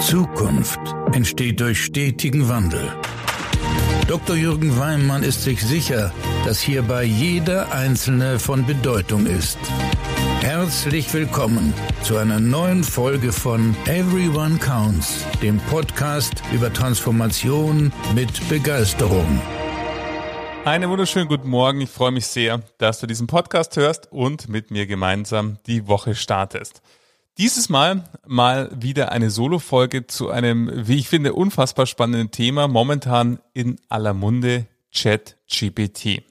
Zukunft 0.00 0.80
entsteht 1.12 1.60
durch 1.60 1.84
stetigen 1.84 2.48
Wandel. 2.48 2.92
Dr. 4.08 4.34
Jürgen 4.34 4.76
Weimann 4.78 5.22
ist 5.22 5.42
sich 5.42 5.62
sicher, 5.62 6.12
dass 6.44 6.60
hierbei 6.60 7.04
jeder 7.04 7.72
Einzelne 7.72 8.38
von 8.38 8.66
Bedeutung 8.66 9.26
ist. 9.26 9.58
Herzlich 10.40 11.12
willkommen 11.14 11.72
zu 12.02 12.16
einer 12.16 12.40
neuen 12.40 12.82
Folge 12.82 13.32
von 13.32 13.76
Everyone 13.86 14.58
Counts, 14.58 15.24
dem 15.40 15.58
Podcast 15.58 16.42
über 16.52 16.72
Transformation 16.72 17.92
mit 18.14 18.48
Begeisterung. 18.48 19.40
Einen 20.64 20.90
wunderschönen 20.90 21.28
guten 21.28 21.48
Morgen. 21.48 21.80
Ich 21.80 21.90
freue 21.90 22.12
mich 22.12 22.26
sehr, 22.26 22.62
dass 22.78 22.98
du 22.98 23.06
diesen 23.06 23.28
Podcast 23.28 23.76
hörst 23.76 24.10
und 24.10 24.48
mit 24.48 24.70
mir 24.70 24.86
gemeinsam 24.86 25.58
die 25.66 25.86
Woche 25.86 26.14
startest. 26.14 26.82
Dieses 27.36 27.68
Mal 27.68 28.04
mal 28.24 28.70
wieder 28.80 29.10
eine 29.10 29.28
Solo-Folge 29.28 30.06
zu 30.06 30.30
einem, 30.30 30.70
wie 30.86 30.98
ich 30.98 31.08
finde, 31.08 31.32
unfassbar 31.32 31.86
spannenden 31.86 32.30
Thema, 32.30 32.68
momentan 32.68 33.40
in 33.54 33.80
aller 33.88 34.14
Munde, 34.14 34.68
ChatGPT. 34.94 36.22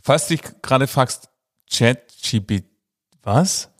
Falls 0.00 0.28
dich 0.28 0.40
gerade 0.62 0.86
fragst, 0.86 1.30
ChatGPT, 1.68 2.64
was? 3.24 3.70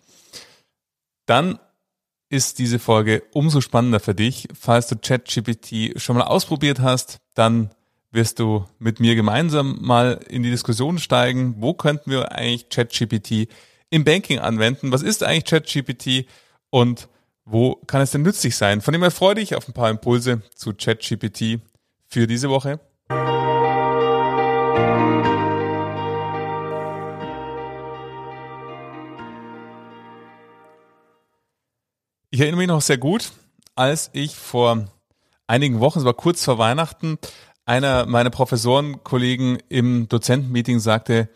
Dann 1.27 1.61
ist 2.31 2.59
diese 2.59 2.81
Folge 2.81 3.23
umso 3.33 3.61
spannender 3.61 4.01
für 4.01 4.17
dich. 4.17 4.49
Falls 4.59 4.89
du 4.89 4.97
ChatGPT 4.97 6.01
schon 6.03 6.17
mal 6.17 6.25
ausprobiert 6.25 6.81
hast, 6.81 7.19
dann 7.35 7.71
wirst 8.11 8.41
du 8.41 8.67
mit 8.81 8.99
mir 8.99 9.15
gemeinsam 9.15 9.79
mal 9.81 10.19
in 10.29 10.43
die 10.43 10.51
Diskussion 10.51 10.99
steigen, 10.99 11.55
wo 11.59 11.75
könnten 11.75 12.11
wir 12.11 12.33
eigentlich 12.33 12.71
ChatGPT 12.71 13.49
im 13.95 14.03
Banking 14.03 14.41
anwenden? 14.41 14.91
Was 14.91 15.03
ist 15.03 15.23
eigentlich 15.23 15.45
ChatGPT 15.45 16.27
und 16.71 17.09
wo 17.45 17.77
kann 17.87 18.01
es 18.01 18.11
denn 18.11 18.23
nützlich 18.23 18.57
sein? 18.57 18.81
Von 18.81 18.91
dem 18.91 19.03
her 19.03 19.13
freue 19.13 19.37
dich 19.37 19.55
auf 19.55 19.69
ein 19.69 19.73
paar 19.73 19.89
Impulse 19.89 20.43
zu 20.57 20.75
ChatGPT 20.75 21.61
für 22.09 22.27
diese 22.27 22.51
Woche. 22.51 22.81
Ich 32.31 32.41
erinnere 32.41 32.59
mich 32.59 32.67
noch 32.67 32.81
sehr 32.81 32.99
gut, 32.99 33.31
als 33.77 34.11
ich 34.13 34.35
vor 34.35 34.87
einigen 35.47 35.79
Wochen, 35.79 36.01
es 36.01 36.05
war 36.05 36.15
kurz 36.15 36.45
vor 36.45 36.59
Weihnachten, 36.59 37.17
einer 37.65 38.07
meiner 38.07 38.31
Professorenkollegen 38.31 39.59
im 39.69 40.09
Dozentenmeeting 40.09 40.81
sagte, 40.81 41.29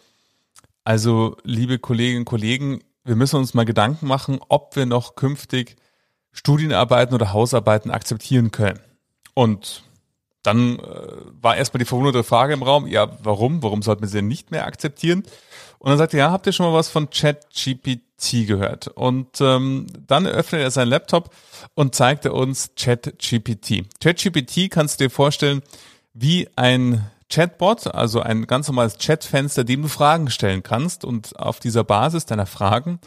also 0.89 1.37
liebe 1.45 1.79
Kolleginnen 1.79 2.21
und 2.21 2.25
Kollegen, 2.25 2.81
wir 3.05 3.15
müssen 3.15 3.37
uns 3.37 3.53
mal 3.53 3.67
Gedanken 3.67 4.07
machen, 4.07 4.41
ob 4.49 4.75
wir 4.75 4.87
noch 4.87 5.17
künftig 5.17 5.77
Studienarbeiten 6.33 7.15
oder 7.15 7.35
Hausarbeiten 7.35 7.91
akzeptieren 7.91 8.53
können. 8.53 8.81
Und 9.35 9.83
dann 10.43 10.79
äh, 10.79 10.83
war 11.43 11.59
erstmal 11.59 11.81
die 11.81 11.85
verwunderte 11.85 12.25
Frage 12.25 12.55
im 12.55 12.63
Raum, 12.63 12.87
ja, 12.87 13.19
warum? 13.23 13.63
Warum 13.63 13.83
sollten 13.83 14.01
wir 14.01 14.09
sie 14.09 14.17
denn 14.17 14.29
nicht 14.29 14.51
mehr 14.51 14.67
akzeptieren? 14.67 15.25
Und 15.79 15.91
dann 15.91 15.99
sagte 15.99 16.17
er, 16.17 16.29
ja, 16.29 16.31
habt 16.31 16.47
ihr 16.47 16.53
schon 16.55 16.65
mal 16.65 16.73
was 16.73 16.89
von 16.89 17.11
ChatGPT 17.11 18.47
gehört? 18.47 18.89
Und 18.89 19.43
ähm, 19.43 19.89
dann 20.07 20.27
öffnet 20.27 20.63
er 20.63 20.71
seinen 20.71 20.89
Laptop 20.89 21.35
und 21.75 21.97
zeigte 21.97 22.33
uns 22.33 22.71
ChatGPT. 22.77 23.85
ChatGPT 24.03 24.71
kannst 24.71 24.99
du 24.99 25.05
dir 25.05 25.11
vorstellen, 25.11 25.61
wie 26.15 26.49
ein 26.57 27.11
Chatbot, 27.31 27.89
also 27.89 28.21
ein 28.21 28.47
ganz 28.47 28.69
normales 28.69 28.97
Chatfenster, 28.99 29.65
dem 29.65 29.83
du 29.83 29.89
Fragen 29.89 30.31
stellen 30.31 30.63
kannst 30.63 31.05
und 31.05 31.39
auf 31.39 31.61
dieser 31.61 31.85
Basis 31.85 32.25
deiner 32.27 32.47
Fragen 32.47 33.01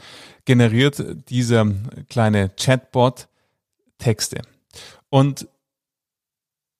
generiert 0.46 1.04
dieser 1.30 1.66
kleine 2.10 2.50
Chatbot 2.50 3.28
Texte. 3.98 4.42
Und 5.10 5.48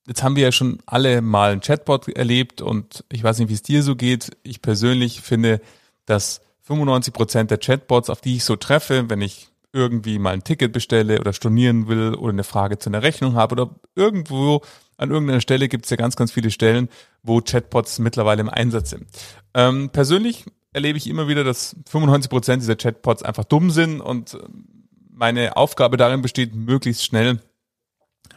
jetzt 0.06 0.22
haben 0.22 0.36
wir 0.36 0.44
ja 0.44 0.52
schon 0.52 0.78
alle 0.86 1.20
mal 1.20 1.52
einen 1.52 1.60
Chatbot 1.60 2.08
erlebt 2.08 2.62
und 2.62 3.04
ich 3.10 3.22
weiß 3.22 3.38
nicht, 3.38 3.48
wie 3.48 3.54
es 3.54 3.62
dir 3.62 3.82
so 3.82 3.96
geht. 3.96 4.36
Ich 4.42 4.62
persönlich 4.62 5.20
finde, 5.20 5.60
dass 6.06 6.40
95 6.62 7.12
Prozent 7.12 7.50
der 7.50 7.58
Chatbots, 7.58 8.10
auf 8.10 8.20
die 8.20 8.36
ich 8.36 8.44
so 8.44 8.56
treffe, 8.56 9.10
wenn 9.10 9.20
ich 9.20 9.48
irgendwie 9.72 10.18
mal 10.18 10.34
ein 10.34 10.44
Ticket 10.44 10.72
bestelle 10.72 11.18
oder 11.18 11.32
stornieren 11.32 11.88
will 11.88 12.14
oder 12.14 12.32
eine 12.32 12.44
Frage 12.44 12.78
zu 12.78 12.90
einer 12.90 13.02
Rechnung 13.02 13.34
habe 13.34 13.54
oder 13.54 13.74
irgendwo 13.94 14.62
an 15.02 15.10
irgendeiner 15.10 15.40
Stelle 15.40 15.68
gibt 15.68 15.84
es 15.84 15.90
ja 15.90 15.96
ganz, 15.96 16.16
ganz 16.16 16.32
viele 16.32 16.50
Stellen, 16.50 16.88
wo 17.22 17.40
Chatbots 17.40 17.98
mittlerweile 17.98 18.40
im 18.40 18.48
Einsatz 18.48 18.90
sind. 18.90 19.06
Ähm, 19.54 19.90
persönlich 19.90 20.46
erlebe 20.72 20.96
ich 20.96 21.08
immer 21.08 21.28
wieder, 21.28 21.44
dass 21.44 21.76
95 21.88 22.30
Prozent 22.30 22.62
dieser 22.62 22.76
Chatbots 22.76 23.22
einfach 23.22 23.44
dumm 23.44 23.70
sind 23.70 24.00
und 24.00 24.34
ähm, 24.34 24.88
meine 25.10 25.56
Aufgabe 25.56 25.96
darin 25.96 26.22
besteht, 26.22 26.54
möglichst 26.54 27.04
schnell 27.04 27.40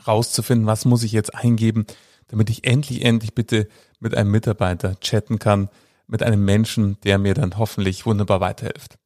rauszufinden, 0.05 0.67
was 0.67 0.85
muss 0.85 1.03
ich 1.03 1.11
jetzt 1.11 1.33
eingeben, 1.33 1.85
damit 2.27 2.49
ich 2.49 2.65
endlich, 2.65 3.03
endlich 3.03 3.33
bitte 3.33 3.67
mit 3.99 4.15
einem 4.15 4.31
Mitarbeiter 4.31 4.99
chatten 4.99 5.39
kann, 5.39 5.69
mit 6.07 6.23
einem 6.23 6.43
Menschen, 6.45 6.97
der 7.03 7.17
mir 7.17 7.33
dann 7.33 7.57
hoffentlich 7.57 8.05
wunderbar 8.05 8.39
weiterhilft. 8.39 8.97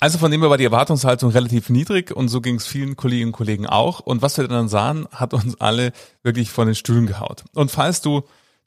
Also 0.00 0.18
von 0.18 0.30
dem 0.30 0.40
her 0.40 0.50
war 0.50 0.58
die 0.58 0.64
Erwartungshaltung 0.64 1.30
relativ 1.30 1.70
niedrig 1.70 2.14
und 2.14 2.28
so 2.28 2.40
ging 2.40 2.56
es 2.56 2.66
vielen 2.66 2.96
Kolleginnen 2.96 3.28
und 3.28 3.36
Kollegen 3.36 3.66
auch. 3.66 4.00
Und 4.00 4.22
was 4.22 4.38
wir 4.38 4.48
dann 4.48 4.68
sahen, 4.68 5.06
hat 5.12 5.34
uns 5.34 5.60
alle 5.60 5.92
wirklich 6.22 6.50
von 6.50 6.66
den 6.66 6.74
Stühlen 6.74 7.06
gehaut. 7.06 7.44
Und 7.54 7.70
falls 7.70 8.00
du 8.00 8.22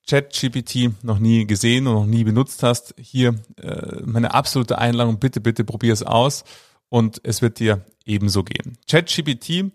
ChatGPT 0.09 1.03
noch 1.03 1.19
nie 1.19 1.45
gesehen 1.45 1.87
und 1.87 1.93
noch 1.93 2.05
nie 2.05 2.23
benutzt 2.23 2.63
hast, 2.63 2.95
hier 2.97 3.35
äh, 3.61 4.01
meine 4.03 4.33
absolute 4.33 4.77
Einladung, 4.77 5.19
bitte, 5.19 5.41
bitte 5.41 5.63
probier 5.63 5.93
es 5.93 6.03
aus 6.03 6.43
und 6.89 7.21
es 7.23 7.41
wird 7.41 7.59
dir 7.59 7.85
ebenso 8.05 8.43
gehen. 8.43 8.77
ChatGPT 8.89 9.71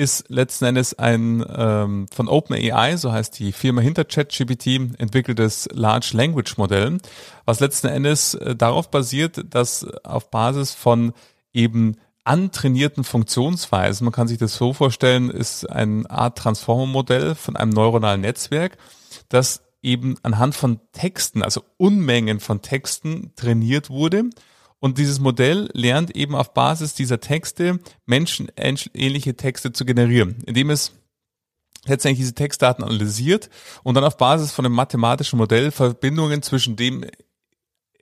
ist 0.00 0.30
letzten 0.30 0.64
Endes 0.64 0.98
ein 0.98 1.44
ähm, 1.54 2.06
von 2.10 2.26
OpenAI, 2.26 2.96
so 2.96 3.12
heißt 3.12 3.38
die 3.38 3.52
Firma 3.52 3.82
hinter 3.82 4.06
ChatGPT, 4.06 4.98
entwickeltes 4.98 5.68
Large 5.72 6.12
Language 6.14 6.56
Modell, 6.56 6.96
was 7.44 7.60
letzten 7.60 7.88
Endes 7.88 8.32
äh, 8.32 8.56
darauf 8.56 8.90
basiert, 8.90 9.44
dass 9.50 9.84
auf 10.02 10.30
Basis 10.30 10.72
von 10.72 11.12
eben 11.52 11.96
antrainierten 12.24 13.04
Funktionsweisen, 13.04 14.06
man 14.06 14.12
kann 14.12 14.26
sich 14.26 14.38
das 14.38 14.54
so 14.56 14.72
vorstellen, 14.72 15.28
ist 15.28 15.68
eine 15.68 16.08
Art 16.10 16.38
Transformer-Modell 16.38 17.34
von 17.34 17.56
einem 17.56 17.72
neuronalen 17.72 18.22
Netzwerk, 18.22 18.78
das 19.28 19.64
eben 19.82 20.16
anhand 20.22 20.54
von 20.54 20.80
Texten, 20.92 21.42
also 21.42 21.62
Unmengen 21.76 22.40
von 22.40 22.62
Texten 22.62 23.32
trainiert 23.36 23.90
wurde 23.90 24.30
und 24.80 24.98
dieses 24.98 25.20
Modell 25.20 25.68
lernt 25.72 26.16
eben 26.16 26.34
auf 26.34 26.54
Basis 26.54 26.94
dieser 26.94 27.20
Texte 27.20 27.78
menschenähnliche 28.06 29.36
Texte 29.36 29.72
zu 29.72 29.84
generieren, 29.84 30.38
indem 30.46 30.70
es 30.70 30.92
letztendlich 31.86 32.20
diese 32.20 32.34
Textdaten 32.34 32.82
analysiert 32.82 33.50
und 33.82 33.94
dann 33.94 34.04
auf 34.04 34.16
Basis 34.16 34.52
von 34.52 34.64
einem 34.64 34.74
mathematischen 34.74 35.38
Modell 35.38 35.70
Verbindungen 35.70 36.42
zwischen 36.42 36.76
dem 36.76 37.04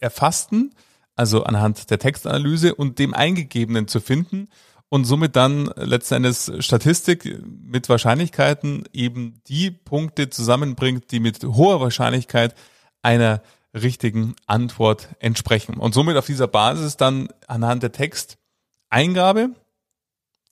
erfassten, 0.00 0.74
also 1.16 1.42
anhand 1.42 1.90
der 1.90 1.98
Textanalyse 1.98 2.74
und 2.74 2.98
dem 2.98 3.12
eingegebenen 3.12 3.88
zu 3.88 4.00
finden 4.00 4.48
und 4.88 5.04
somit 5.04 5.36
dann 5.36 5.66
letzten 5.76 6.14
Endes 6.14 6.52
Statistik 6.60 7.42
mit 7.44 7.88
Wahrscheinlichkeiten 7.88 8.84
eben 8.92 9.40
die 9.48 9.70
Punkte 9.70 10.30
zusammenbringt, 10.30 11.10
die 11.10 11.20
mit 11.20 11.42
hoher 11.44 11.80
Wahrscheinlichkeit 11.80 12.54
einer 13.02 13.42
richtigen 13.74 14.34
Antwort 14.46 15.08
entsprechen. 15.18 15.74
Und 15.74 15.94
somit 15.94 16.16
auf 16.16 16.26
dieser 16.26 16.48
Basis 16.48 16.96
dann 16.96 17.28
anhand 17.46 17.82
der 17.82 17.92
Texteingabe 17.92 19.50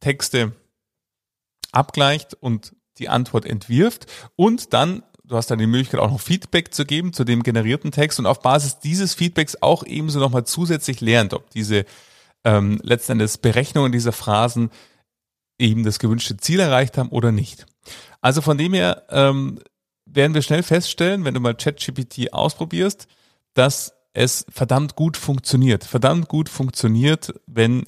Texte 0.00 0.52
abgleicht 1.72 2.34
und 2.34 2.74
die 2.98 3.08
Antwort 3.08 3.44
entwirft 3.44 4.06
und 4.36 4.72
dann 4.72 5.02
du 5.26 5.36
hast 5.36 5.50
dann 5.50 5.58
die 5.58 5.66
Möglichkeit 5.66 6.00
auch 6.00 6.10
noch 6.10 6.20
Feedback 6.20 6.72
zu 6.72 6.84
geben 6.84 7.12
zu 7.12 7.24
dem 7.24 7.42
generierten 7.42 7.90
Text 7.90 8.18
und 8.18 8.26
auf 8.26 8.40
Basis 8.40 8.78
dieses 8.78 9.14
Feedbacks 9.14 9.60
auch 9.60 9.84
ebenso 9.84 10.20
nochmal 10.20 10.44
zusätzlich 10.44 11.00
lernt, 11.00 11.34
ob 11.34 11.50
diese 11.50 11.84
ähm, 12.44 12.78
letzten 12.82 13.12
Endes 13.12 13.38
Berechnungen 13.38 13.92
dieser 13.92 14.12
Phrasen 14.12 14.70
eben 15.58 15.84
das 15.84 15.98
gewünschte 15.98 16.36
Ziel 16.36 16.60
erreicht 16.60 16.96
haben 16.96 17.08
oder 17.08 17.32
nicht. 17.32 17.66
Also 18.20 18.40
von 18.40 18.58
dem 18.58 18.74
her 18.74 19.04
ähm, 19.10 19.58
werden 20.06 20.34
wir 20.34 20.42
schnell 20.42 20.62
feststellen, 20.62 21.24
wenn 21.24 21.34
du 21.34 21.40
mal 21.40 21.54
ChatGPT 21.54 22.32
ausprobierst, 22.32 23.06
dass 23.54 23.94
es 24.12 24.46
verdammt 24.48 24.96
gut 24.96 25.16
funktioniert. 25.16 25.84
Verdammt 25.84 26.28
gut 26.28 26.48
funktioniert, 26.48 27.34
wenn 27.46 27.84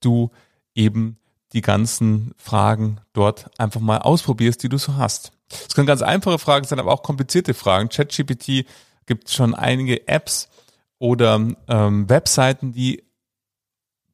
du 0.00 0.30
eben 0.74 1.18
die 1.52 1.60
ganzen 1.60 2.32
Fragen 2.36 3.00
dort 3.12 3.48
einfach 3.58 3.80
mal 3.80 3.98
ausprobierst, 3.98 4.62
die 4.62 4.68
du 4.68 4.78
so 4.78 4.96
hast. 4.96 5.32
Es 5.50 5.74
können 5.74 5.86
ganz 5.86 6.02
einfache 6.02 6.38
Fragen 6.38 6.66
sein, 6.66 6.80
aber 6.80 6.92
auch 6.92 7.02
komplizierte 7.02 7.54
Fragen. 7.54 7.88
ChatGPT 7.88 8.66
gibt 9.06 9.30
schon 9.30 9.54
einige 9.54 10.08
Apps 10.08 10.48
oder 10.98 11.40
ähm, 11.68 12.08
Webseiten, 12.08 12.72
die 12.72 13.04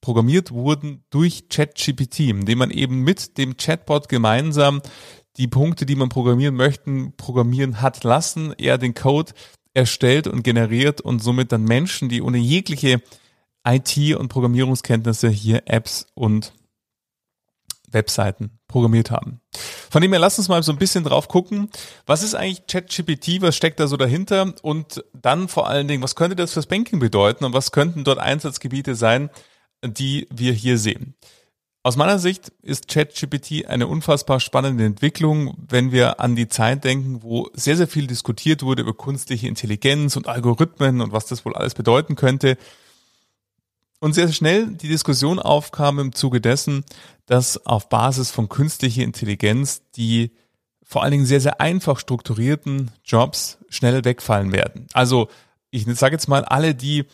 programmiert 0.01 0.51
wurden 0.51 1.05
durch 1.11 1.49
ChatGPT, 1.49 2.21
indem 2.21 2.59
man 2.59 2.71
eben 2.71 3.03
mit 3.03 3.39
dem 3.39 3.57
Chatbot 3.57 4.09
gemeinsam 4.09 4.83
die 5.37 5.49
Punkte, 5.49 5.87
die 5.87 5.97
man 5.97 6.09
programmieren 6.09 6.55
möchten, 6.55 7.15
programmieren 7.17 7.81
hat 7.81 8.05
lassen, 8.05 8.55
er 8.59 8.79
den 8.79 8.95
Code 8.95 9.33
erstellt 9.75 10.27
und 10.27 10.43
generiert 10.43 11.01
und 11.01 11.23
somit 11.23 11.53
dann 11.53 11.65
Menschen, 11.65 12.09
die 12.09 12.23
ohne 12.23 12.39
jegliche 12.39 13.03
IT- 13.67 14.17
und 14.17 14.29
Programmierungskenntnisse 14.29 15.29
hier 15.29 15.63
Apps 15.67 16.07
und 16.15 16.53
Webseiten 17.93 18.59
programmiert 18.69 19.11
haben. 19.11 19.41
Von 19.91 20.03
dem 20.03 20.13
her, 20.13 20.21
lass 20.21 20.39
uns 20.39 20.49
mal 20.49 20.63
so 20.63 20.73
ein 20.73 20.79
bisschen 20.79 21.05
drauf 21.05 21.29
gucken. 21.29 21.71
Was 22.07 22.23
ist 22.23 22.35
eigentlich 22.35 22.67
ChatGPT? 22.67 23.43
Was 23.43 23.57
steckt 23.57 23.81
da 23.81 23.87
so 23.87 23.97
dahinter? 23.97 24.55
Und 24.63 25.05
dann 25.13 25.49
vor 25.49 25.69
allen 25.69 25.89
Dingen, 25.89 26.03
was 26.03 26.15
könnte 26.15 26.37
das 26.37 26.53
fürs 26.53 26.67
Banking 26.67 27.01
bedeuten? 27.01 27.45
Und 27.45 27.53
was 27.53 27.73
könnten 27.73 28.05
dort 28.05 28.19
Einsatzgebiete 28.19 28.95
sein, 28.95 29.31
die 29.85 30.29
wir 30.31 30.53
hier 30.53 30.79
sehen? 30.79 31.15
Aus 31.83 31.97
meiner 31.97 32.19
Sicht 32.19 32.53
ist 32.61 32.89
ChatGPT 32.89 33.67
eine 33.67 33.87
unfassbar 33.87 34.39
spannende 34.39 34.85
Entwicklung, 34.85 35.57
wenn 35.67 35.93
wir 35.93 36.21
an 36.21 36.37
die 36.37 36.49
Zeit 36.49 36.85
denken, 36.85 37.23
wo 37.23 37.49
sehr, 37.55 37.77
sehr 37.77 37.89
viel 37.89 38.07
diskutiert 38.07 38.63
wurde 38.63 38.83
über 38.83 38.95
künstliche 38.95 39.49
Intelligenz 39.49 40.17
und 40.17 40.29
Algorithmen 40.29 41.01
und 41.01 41.13
was 41.13 41.25
das 41.25 41.47
wohl 41.47 41.57
alles 41.57 41.73
bedeuten 41.73 42.17
könnte. 42.17 42.59
Und 43.99 44.13
sehr 44.13 44.31
schnell 44.31 44.67
die 44.67 44.89
Diskussion 44.89 45.39
aufkam 45.39 45.99
im 45.99 46.15
Zuge 46.15 46.43
dessen, 46.43 46.85
dass 47.25 47.65
auf 47.65 47.89
Basis 47.89 48.31
von 48.31 48.51
künstlicher 48.51 49.03
Intelligenz 49.03 49.83
die 49.97 50.33
vor 50.83 51.03
allen 51.03 51.13
Dingen 51.13 51.27
sehr, 51.27 51.41
sehr 51.41 51.61
einfach 51.63 51.99
strukturierten 51.99 52.91
Jobs 53.05 53.59
schnell 53.71 54.05
wegfallen 54.05 54.53
werden. 54.53 54.87
Also 54.93 55.29
ich 55.71 55.87
sage 55.97 56.15
jetzt 56.15 56.29
mal, 56.29 56.45
alle 56.45 56.75
die, 56.75 57.05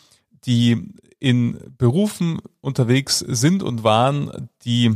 die 0.45 0.93
in 1.19 1.59
Berufen 1.77 2.39
unterwegs 2.61 3.19
sind 3.19 3.63
und 3.63 3.83
waren, 3.83 4.49
die 4.63 4.95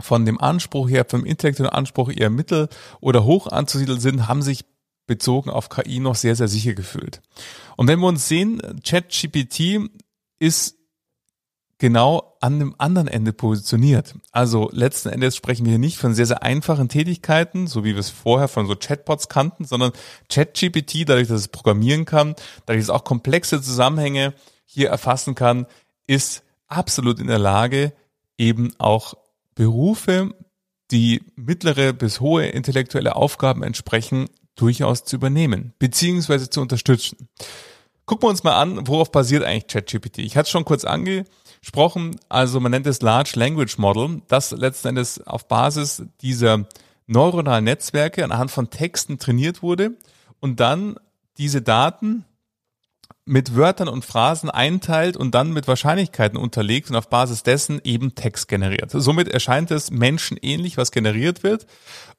von 0.00 0.24
dem 0.24 0.40
Anspruch 0.40 0.88
her, 0.88 1.04
vom 1.08 1.24
intellektuellen 1.24 1.72
Anspruch 1.72 2.10
eher 2.10 2.30
mittel 2.30 2.68
oder 3.00 3.24
hoch 3.24 3.48
anzusiedeln 3.48 4.00
sind, 4.00 4.28
haben 4.28 4.42
sich 4.42 4.64
bezogen 5.06 5.50
auf 5.50 5.68
KI 5.68 6.00
noch 6.00 6.14
sehr, 6.14 6.36
sehr 6.36 6.48
sicher 6.48 6.74
gefühlt. 6.74 7.20
Und 7.76 7.88
wenn 7.88 7.98
wir 7.98 8.06
uns 8.06 8.28
sehen, 8.28 8.60
ChatGPT 8.84 9.90
ist 10.38 10.76
genau 11.78 12.36
an 12.40 12.58
dem 12.58 12.74
anderen 12.78 13.08
Ende 13.08 13.32
positioniert. 13.32 14.14
Also 14.32 14.68
letzten 14.72 15.08
Endes 15.08 15.36
sprechen 15.36 15.64
wir 15.64 15.70
hier 15.70 15.78
nicht 15.78 15.96
von 15.96 16.14
sehr, 16.14 16.26
sehr 16.26 16.42
einfachen 16.42 16.88
Tätigkeiten, 16.88 17.66
so 17.66 17.84
wie 17.84 17.94
wir 17.94 18.00
es 18.00 18.10
vorher 18.10 18.48
von 18.48 18.66
so 18.66 18.74
Chatbots 18.76 19.28
kannten, 19.28 19.64
sondern 19.64 19.92
ChatGPT, 20.28 21.08
dadurch, 21.08 21.28
dass 21.28 21.40
es 21.40 21.48
programmieren 21.48 22.04
kann, 22.04 22.34
dadurch, 22.66 22.84
dass 22.84 22.94
es 22.94 23.00
auch 23.00 23.04
komplexe 23.04 23.62
Zusammenhänge 23.62 24.34
hier 24.70 24.90
erfassen 24.90 25.34
kann, 25.34 25.66
ist 26.06 26.44
absolut 26.66 27.18
in 27.18 27.26
der 27.26 27.38
Lage, 27.38 27.92
eben 28.36 28.72
auch 28.78 29.14
Berufe, 29.54 30.34
die 30.90 31.22
mittlere 31.36 31.92
bis 31.92 32.20
hohe 32.20 32.46
intellektuelle 32.46 33.16
Aufgaben 33.16 33.62
entsprechen, 33.62 34.28
durchaus 34.54 35.04
zu 35.04 35.16
übernehmen, 35.16 35.72
beziehungsweise 35.78 36.50
zu 36.50 36.60
unterstützen. 36.60 37.28
Gucken 38.04 38.24
wir 38.24 38.30
uns 38.30 38.44
mal 38.44 38.60
an, 38.60 38.86
worauf 38.86 39.10
basiert 39.10 39.44
eigentlich 39.44 39.68
ChatGPT. 39.68 40.18
Ich 40.18 40.36
hatte 40.36 40.46
es 40.46 40.50
schon 40.50 40.64
kurz 40.64 40.84
angesprochen, 40.84 42.16
also 42.28 42.60
man 42.60 42.72
nennt 42.72 42.86
es 42.86 43.00
Large 43.00 43.32
Language 43.36 43.78
Model, 43.78 44.22
das 44.28 44.50
letzten 44.50 44.88
Endes 44.88 45.26
auf 45.26 45.48
Basis 45.48 46.02
dieser 46.20 46.66
neuronalen 47.06 47.64
Netzwerke 47.64 48.24
anhand 48.24 48.50
von 48.50 48.70
Texten 48.70 49.18
trainiert 49.18 49.62
wurde 49.62 49.96
und 50.40 50.60
dann 50.60 50.96
diese 51.38 51.62
Daten 51.62 52.24
mit 53.28 53.54
Wörtern 53.54 53.88
und 53.88 54.04
Phrasen 54.04 54.50
einteilt 54.50 55.16
und 55.16 55.34
dann 55.34 55.52
mit 55.52 55.68
Wahrscheinlichkeiten 55.68 56.38
unterlegt 56.38 56.90
und 56.90 56.96
auf 56.96 57.08
Basis 57.08 57.42
dessen 57.42 57.80
eben 57.84 58.14
Text 58.14 58.48
generiert. 58.48 58.90
Somit 58.92 59.28
erscheint 59.28 59.70
es 59.70 59.90
menschenähnlich, 59.90 60.76
was 60.76 60.90
generiert 60.90 61.42
wird, 61.42 61.66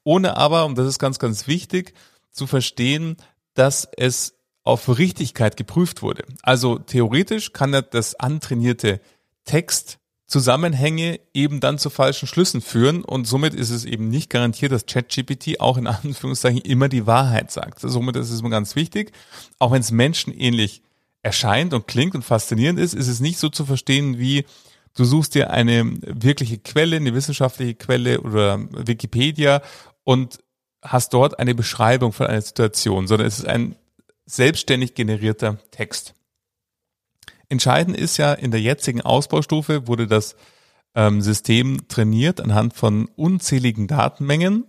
ohne 0.04 0.36
aber, 0.36 0.64
und 0.66 0.78
das 0.78 0.86
ist 0.86 0.98
ganz, 0.98 1.18
ganz 1.18 1.46
wichtig, 1.46 1.94
zu 2.30 2.46
verstehen, 2.46 3.16
dass 3.54 3.88
es 3.96 4.34
auf 4.62 4.98
Richtigkeit 4.98 5.56
geprüft 5.56 6.02
wurde. 6.02 6.24
Also 6.42 6.78
theoretisch 6.78 7.52
kann 7.52 7.72
das 7.90 8.14
antrainierte 8.14 9.00
Text 9.44 9.98
Zusammenhänge 10.30 11.18
eben 11.34 11.58
dann 11.58 11.76
zu 11.76 11.90
falschen 11.90 12.28
Schlüssen 12.28 12.60
führen 12.60 13.04
und 13.04 13.26
somit 13.26 13.52
ist 13.52 13.70
es 13.70 13.84
eben 13.84 14.08
nicht 14.10 14.30
garantiert, 14.30 14.70
dass 14.70 14.86
ChatGPT 14.86 15.58
auch 15.58 15.76
in 15.76 15.88
Anführungszeichen 15.88 16.60
immer 16.60 16.88
die 16.88 17.04
Wahrheit 17.08 17.50
sagt. 17.50 17.80
Somit 17.80 18.14
ist 18.14 18.30
es 18.30 18.38
immer 18.38 18.50
ganz 18.50 18.76
wichtig, 18.76 19.10
auch 19.58 19.72
wenn 19.72 19.80
es 19.80 19.90
menschenähnlich 19.90 20.84
erscheint 21.22 21.74
und 21.74 21.86
klingt 21.86 22.14
und 22.14 22.22
faszinierend 22.22 22.78
ist, 22.78 22.94
ist 22.94 23.08
es 23.08 23.20
nicht 23.20 23.38
so 23.38 23.48
zu 23.48 23.64
verstehen 23.66 24.18
wie 24.18 24.44
du 24.96 25.04
suchst 25.04 25.34
dir 25.34 25.50
eine 25.50 25.84
wirkliche 26.02 26.58
Quelle, 26.58 26.96
eine 26.96 27.14
wissenschaftliche 27.14 27.74
Quelle 27.74 28.20
oder 28.20 28.58
Wikipedia 28.86 29.62
und 30.04 30.38
hast 30.82 31.12
dort 31.12 31.38
eine 31.38 31.54
Beschreibung 31.54 32.12
von 32.12 32.26
einer 32.26 32.40
Situation, 32.40 33.06
sondern 33.06 33.26
es 33.26 33.38
ist 33.38 33.46
ein 33.46 33.76
selbstständig 34.26 34.94
generierter 34.94 35.58
Text. 35.70 36.14
Entscheidend 37.48 37.96
ist 37.96 38.16
ja, 38.16 38.32
in 38.32 38.50
der 38.50 38.60
jetzigen 38.60 39.00
Ausbaustufe 39.00 39.88
wurde 39.88 40.06
das 40.06 40.36
ähm, 40.94 41.20
System 41.20 41.88
trainiert 41.88 42.40
anhand 42.40 42.74
von 42.74 43.08
unzähligen 43.16 43.86
Datenmengen. 43.86 44.66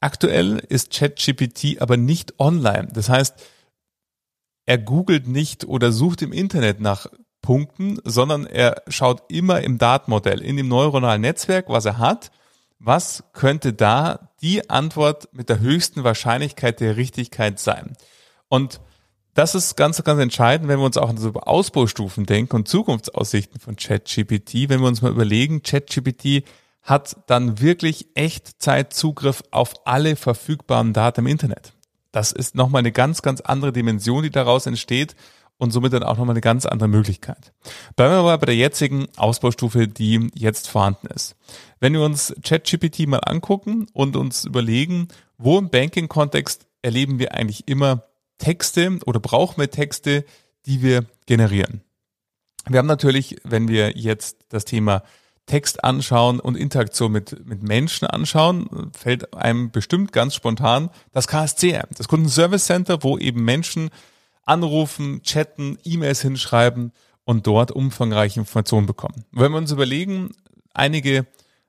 Aktuell 0.00 0.58
ist 0.68 0.92
ChatGPT 0.92 1.80
aber 1.80 1.96
nicht 1.96 2.40
online. 2.40 2.88
Das 2.92 3.08
heißt, 3.08 3.34
er 4.66 4.78
googelt 4.78 5.26
nicht 5.26 5.64
oder 5.64 5.92
sucht 5.92 6.22
im 6.22 6.32
Internet 6.32 6.80
nach 6.80 7.06
Punkten, 7.40 7.98
sondern 8.04 8.46
er 8.46 8.82
schaut 8.88 9.24
immer 9.28 9.60
im 9.62 9.78
Datenmodell, 9.78 10.40
in 10.40 10.56
dem 10.56 10.68
neuronalen 10.68 11.20
Netzwerk, 11.20 11.68
was 11.68 11.84
er 11.84 11.98
hat. 11.98 12.30
Was 12.78 13.24
könnte 13.32 13.72
da 13.72 14.30
die 14.40 14.70
Antwort 14.70 15.28
mit 15.32 15.48
der 15.48 15.60
höchsten 15.60 16.04
Wahrscheinlichkeit 16.04 16.80
der 16.80 16.96
Richtigkeit 16.96 17.58
sein? 17.58 17.96
Und 18.48 18.80
das 19.34 19.54
ist 19.54 19.76
ganz, 19.76 20.02
ganz 20.04 20.20
entscheidend, 20.20 20.68
wenn 20.68 20.78
wir 20.78 20.84
uns 20.84 20.96
auch 20.96 21.08
an 21.08 21.16
so 21.16 21.32
Ausbaustufen 21.32 22.26
denken 22.26 22.56
und 22.56 22.68
Zukunftsaussichten 22.68 23.60
von 23.60 23.76
ChatGPT. 23.76 24.68
Wenn 24.68 24.80
wir 24.80 24.88
uns 24.88 25.00
mal 25.00 25.10
überlegen, 25.10 25.62
ChatGPT 25.62 26.44
hat 26.82 27.16
dann 27.28 27.60
wirklich 27.60 28.08
Echtzeitzugriff 28.14 29.42
auf 29.50 29.74
alle 29.84 30.16
verfügbaren 30.16 30.92
Daten 30.92 31.20
im 31.20 31.26
Internet. 31.28 31.72
Das 32.12 32.32
ist 32.32 32.54
nochmal 32.54 32.80
eine 32.80 32.92
ganz, 32.92 33.22
ganz 33.22 33.40
andere 33.40 33.72
Dimension, 33.72 34.22
die 34.22 34.30
daraus 34.30 34.66
entsteht 34.66 35.16
und 35.58 35.70
somit 35.70 35.92
dann 35.92 36.02
auch 36.02 36.18
nochmal 36.18 36.34
eine 36.34 36.40
ganz 36.40 36.66
andere 36.66 36.88
Möglichkeit. 36.88 37.52
Bleiben 37.96 38.12
wir 38.12 38.18
aber 38.18 38.38
bei 38.38 38.46
der 38.46 38.56
jetzigen 38.56 39.06
Ausbaustufe, 39.16 39.88
die 39.88 40.30
jetzt 40.34 40.68
vorhanden 40.68 41.06
ist. 41.06 41.36
Wenn 41.80 41.92
wir 41.92 42.02
uns 42.02 42.34
ChatGPT 42.42 43.06
mal 43.06 43.20
angucken 43.24 43.86
und 43.92 44.16
uns 44.16 44.44
überlegen, 44.44 45.08
wo 45.38 45.58
im 45.58 45.70
Banking-Kontext 45.70 46.66
erleben 46.82 47.18
wir 47.18 47.34
eigentlich 47.34 47.68
immer 47.68 48.04
Texte 48.38 48.98
oder 49.06 49.20
brauchen 49.20 49.60
wir 49.60 49.70
Texte, 49.70 50.24
die 50.66 50.82
wir 50.82 51.04
generieren. 51.26 51.82
Wir 52.68 52.78
haben 52.78 52.86
natürlich, 52.86 53.36
wenn 53.44 53.68
wir 53.68 53.96
jetzt 53.96 54.38
das 54.48 54.64
Thema 54.64 55.02
Text 55.46 55.82
anschauen 55.84 56.40
und 56.40 56.56
Interaktion 56.56 57.12
mit, 57.12 57.46
mit 57.46 57.62
Menschen 57.62 58.06
anschauen, 58.06 58.90
fällt 58.96 59.34
einem 59.34 59.70
bestimmt 59.70 60.12
ganz 60.12 60.34
spontan 60.34 60.90
das 61.12 61.26
KSCM, 61.26 61.88
das 61.96 62.08
Kundenservice 62.08 62.66
Center, 62.66 63.02
wo 63.02 63.18
eben 63.18 63.44
Menschen 63.44 63.90
anrufen, 64.44 65.22
chatten, 65.22 65.78
E-Mails 65.84 66.22
hinschreiben 66.22 66.92
und 67.24 67.46
dort 67.46 67.70
umfangreiche 67.72 68.40
Informationen 68.40 68.86
bekommen. 68.86 69.24
Wenn 69.32 69.52
wir 69.52 69.58
uns 69.58 69.72
überlegen, 69.72 70.30
einige 70.74 71.26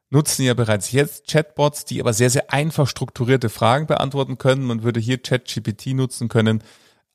nutzen 0.10 0.44
ja 0.44 0.54
bereits 0.54 0.92
jetzt 0.92 1.28
Chatbots, 1.28 1.86
die 1.86 2.00
aber 2.00 2.14
sehr, 2.14 2.30
sehr 2.30 2.54
einfach 2.54 2.88
strukturierte 2.88 3.50
Fragen 3.50 3.88
beantworten 3.88 4.38
können. 4.38 4.64
Man 4.64 4.84
würde 4.84 5.00
hier 5.00 5.18
ChatGPT 5.18 5.88
nutzen 5.88 6.30
können 6.30 6.64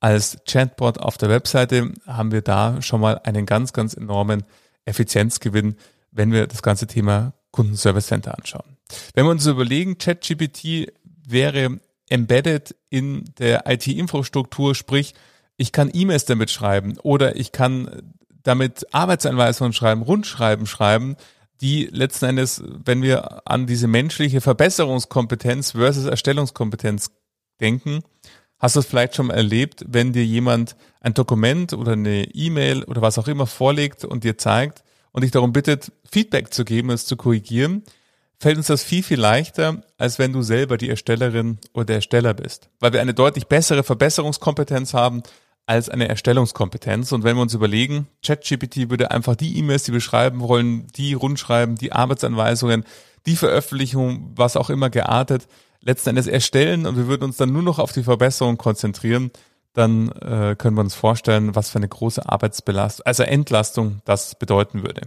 als 0.00 0.38
Chatbot 0.46 0.98
auf 0.98 1.16
der 1.16 1.28
Webseite, 1.28 1.92
haben 2.06 2.32
wir 2.32 2.42
da 2.42 2.82
schon 2.82 3.00
mal 3.00 3.20
einen 3.24 3.46
ganz, 3.46 3.72
ganz 3.72 3.94
enormen 3.94 4.44
Effizienzgewinn 4.84 5.76
wenn 6.18 6.32
wir 6.32 6.48
das 6.48 6.62
ganze 6.62 6.86
Thema 6.86 7.32
Kundenservice 7.52 8.08
Center 8.08 8.36
anschauen. 8.36 8.76
Wenn 9.14 9.24
wir 9.24 9.30
uns 9.30 9.46
überlegen, 9.46 9.98
ChatGPT 9.98 10.92
wäre 11.26 11.80
embedded 12.10 12.74
in 12.90 13.24
der 13.38 13.64
IT-Infrastruktur, 13.66 14.74
sprich, 14.74 15.14
ich 15.56 15.72
kann 15.72 15.90
E-Mails 15.92 16.24
damit 16.24 16.50
schreiben 16.50 16.98
oder 16.98 17.36
ich 17.36 17.52
kann 17.52 18.12
damit 18.42 18.86
Arbeitsanweisungen 18.92 19.72
schreiben, 19.72 20.02
Rundschreiben 20.02 20.66
schreiben, 20.66 21.16
die 21.60 21.86
letzten 21.86 22.26
Endes, 22.26 22.62
wenn 22.84 23.02
wir 23.02 23.46
an 23.48 23.66
diese 23.66 23.88
menschliche 23.88 24.40
Verbesserungskompetenz 24.40 25.72
versus 25.72 26.04
Erstellungskompetenz 26.04 27.10
denken, 27.60 28.00
hast 28.58 28.76
du 28.76 28.80
es 28.80 28.86
vielleicht 28.86 29.14
schon 29.14 29.26
mal 29.26 29.34
erlebt, 29.34 29.84
wenn 29.86 30.12
dir 30.12 30.24
jemand 30.24 30.76
ein 31.00 31.14
Dokument 31.14 31.72
oder 31.72 31.92
eine 31.92 32.24
E-Mail 32.24 32.84
oder 32.84 33.02
was 33.02 33.18
auch 33.18 33.28
immer 33.28 33.46
vorlegt 33.46 34.04
und 34.04 34.24
dir 34.24 34.38
zeigt, 34.38 34.82
und 35.18 35.22
dich 35.22 35.32
darum 35.32 35.52
bittet, 35.52 35.90
Feedback 36.08 36.54
zu 36.54 36.64
geben, 36.64 36.90
es 36.90 37.04
zu 37.04 37.16
korrigieren, 37.16 37.82
fällt 38.38 38.56
uns 38.56 38.68
das 38.68 38.84
viel, 38.84 39.02
viel 39.02 39.18
leichter, 39.18 39.82
als 39.96 40.20
wenn 40.20 40.32
du 40.32 40.42
selber 40.42 40.76
die 40.78 40.88
Erstellerin 40.88 41.58
oder 41.74 41.86
der 41.86 41.96
Ersteller 41.96 42.34
bist. 42.34 42.70
Weil 42.78 42.92
wir 42.92 43.00
eine 43.00 43.14
deutlich 43.14 43.48
bessere 43.48 43.82
Verbesserungskompetenz 43.82 44.94
haben 44.94 45.24
als 45.66 45.88
eine 45.88 46.08
Erstellungskompetenz. 46.08 47.10
Und 47.10 47.24
wenn 47.24 47.34
wir 47.34 47.42
uns 47.42 47.52
überlegen, 47.52 48.06
ChatGPT 48.24 48.90
würde 48.90 49.10
einfach 49.10 49.34
die 49.34 49.58
E-Mails, 49.58 49.82
die 49.82 49.92
wir 49.92 50.00
schreiben 50.00 50.38
wollen, 50.38 50.86
die 50.94 51.14
Rundschreiben, 51.14 51.74
die 51.74 51.90
Arbeitsanweisungen, 51.90 52.84
die 53.26 53.34
Veröffentlichung, 53.34 54.34
was 54.36 54.56
auch 54.56 54.70
immer 54.70 54.88
geartet, 54.88 55.48
letzten 55.80 56.10
Endes 56.10 56.28
erstellen 56.28 56.86
und 56.86 56.96
wir 56.96 57.08
würden 57.08 57.24
uns 57.24 57.38
dann 57.38 57.52
nur 57.52 57.62
noch 57.62 57.80
auf 57.80 57.90
die 57.90 58.04
Verbesserung 58.04 58.56
konzentrieren, 58.56 59.32
dann 59.78 60.10
äh, 60.12 60.56
können 60.56 60.76
wir 60.76 60.82
uns 60.82 60.94
vorstellen, 60.94 61.54
was 61.54 61.70
für 61.70 61.78
eine 61.78 61.88
große 61.88 62.28
Arbeitsbelastung, 62.28 63.06
also 63.06 63.22
Entlastung 63.22 64.00
das 64.04 64.34
bedeuten 64.34 64.82
würde. 64.82 65.02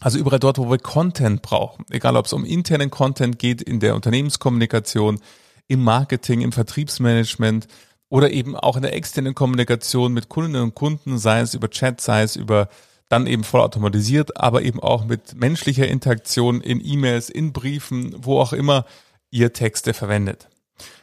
Also 0.00 0.18
überall 0.18 0.38
dort, 0.38 0.58
wo 0.58 0.70
wir 0.70 0.78
Content 0.78 1.42
brauchen, 1.42 1.84
egal 1.90 2.16
ob 2.16 2.26
es 2.26 2.32
um 2.32 2.44
internen 2.44 2.90
Content 2.90 3.38
geht 3.38 3.62
in 3.62 3.80
der 3.80 3.94
Unternehmenskommunikation, 3.94 5.20
im 5.66 5.82
Marketing, 5.82 6.40
im 6.40 6.52
Vertriebsmanagement 6.52 7.66
oder 8.08 8.30
eben 8.30 8.56
auch 8.56 8.76
in 8.76 8.82
der 8.82 8.94
externen 8.94 9.34
Kommunikation 9.34 10.12
mit 10.12 10.28
Kundinnen 10.28 10.62
und 10.62 10.74
Kunden, 10.74 11.18
sei 11.18 11.40
es 11.40 11.54
über 11.54 11.68
Chat, 11.68 12.00
sei 12.00 12.22
es 12.22 12.36
über 12.36 12.68
dann 13.08 13.26
eben 13.26 13.44
vollautomatisiert, 13.44 14.36
aber 14.36 14.62
eben 14.62 14.80
auch 14.80 15.04
mit 15.04 15.34
menschlicher 15.34 15.88
Interaktion 15.88 16.60
in 16.60 16.84
E-Mails, 16.84 17.30
in 17.30 17.52
Briefen, 17.52 18.14
wo 18.18 18.38
auch 18.38 18.52
immer 18.52 18.84
ihr 19.30 19.52
Texte 19.52 19.94
verwendet. 19.94 20.48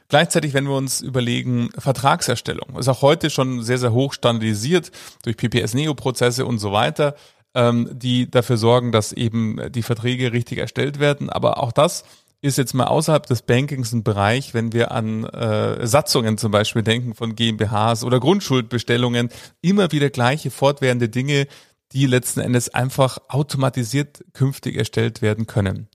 Gleichzeitig, 0.08 0.54
wenn 0.54 0.66
wir 0.66 0.76
uns 0.76 1.02
überlegen, 1.02 1.70
Vertragserstellung 1.78 2.78
ist 2.78 2.88
auch 2.88 3.02
heute 3.02 3.30
schon 3.30 3.64
sehr, 3.64 3.78
sehr 3.78 3.94
hoch 3.94 4.14
standardisiert 4.14 4.92
durch 5.24 5.38
PPS-Neo-Prozesse 5.38 6.46
und 6.46 6.60
so 6.60 6.72
weiter, 6.72 7.16
ähm, 7.56 7.90
die 7.92 8.30
dafür 8.30 8.58
sorgen, 8.58 8.92
dass 8.92 9.12
eben 9.12 9.60
die 9.72 9.84
Verträge 9.84 10.32
richtig 10.32 10.60
erstellt 10.60 11.00
werden. 11.00 11.30
Aber 11.30 11.62
auch 11.62 11.72
das 11.72 12.04
ist 12.42 12.60
jetzt 12.60 12.76
mal 12.76 12.86
außerhalb 12.86 13.26
des 13.26 13.42
Bankings 13.42 13.92
ein 13.94 14.04
Bereich, 14.04 14.54
wenn 14.54 14.72
wir 14.72 14.92
an 14.92 15.24
äh, 15.24 15.88
Satzungen 15.88 16.38
zum 16.38 16.52
Beispiel 16.52 16.84
denken 16.84 17.16
von 17.16 17.36
GmbHs 17.36 18.04
oder 18.04 18.20
Grundschuldbestellungen, 18.20 19.30
immer 19.62 19.92
wieder 19.92 20.12
gleiche 20.12 20.52
fortwährende 20.52 21.10
Dinge, 21.10 21.48
die 21.92 22.06
letzten 22.06 22.42
Endes 22.42 22.74
einfach 22.74 23.18
automatisiert 23.30 24.24
künftig 24.34 24.78
erstellt 24.78 25.24
werden 25.24 25.48
können. 25.48 25.88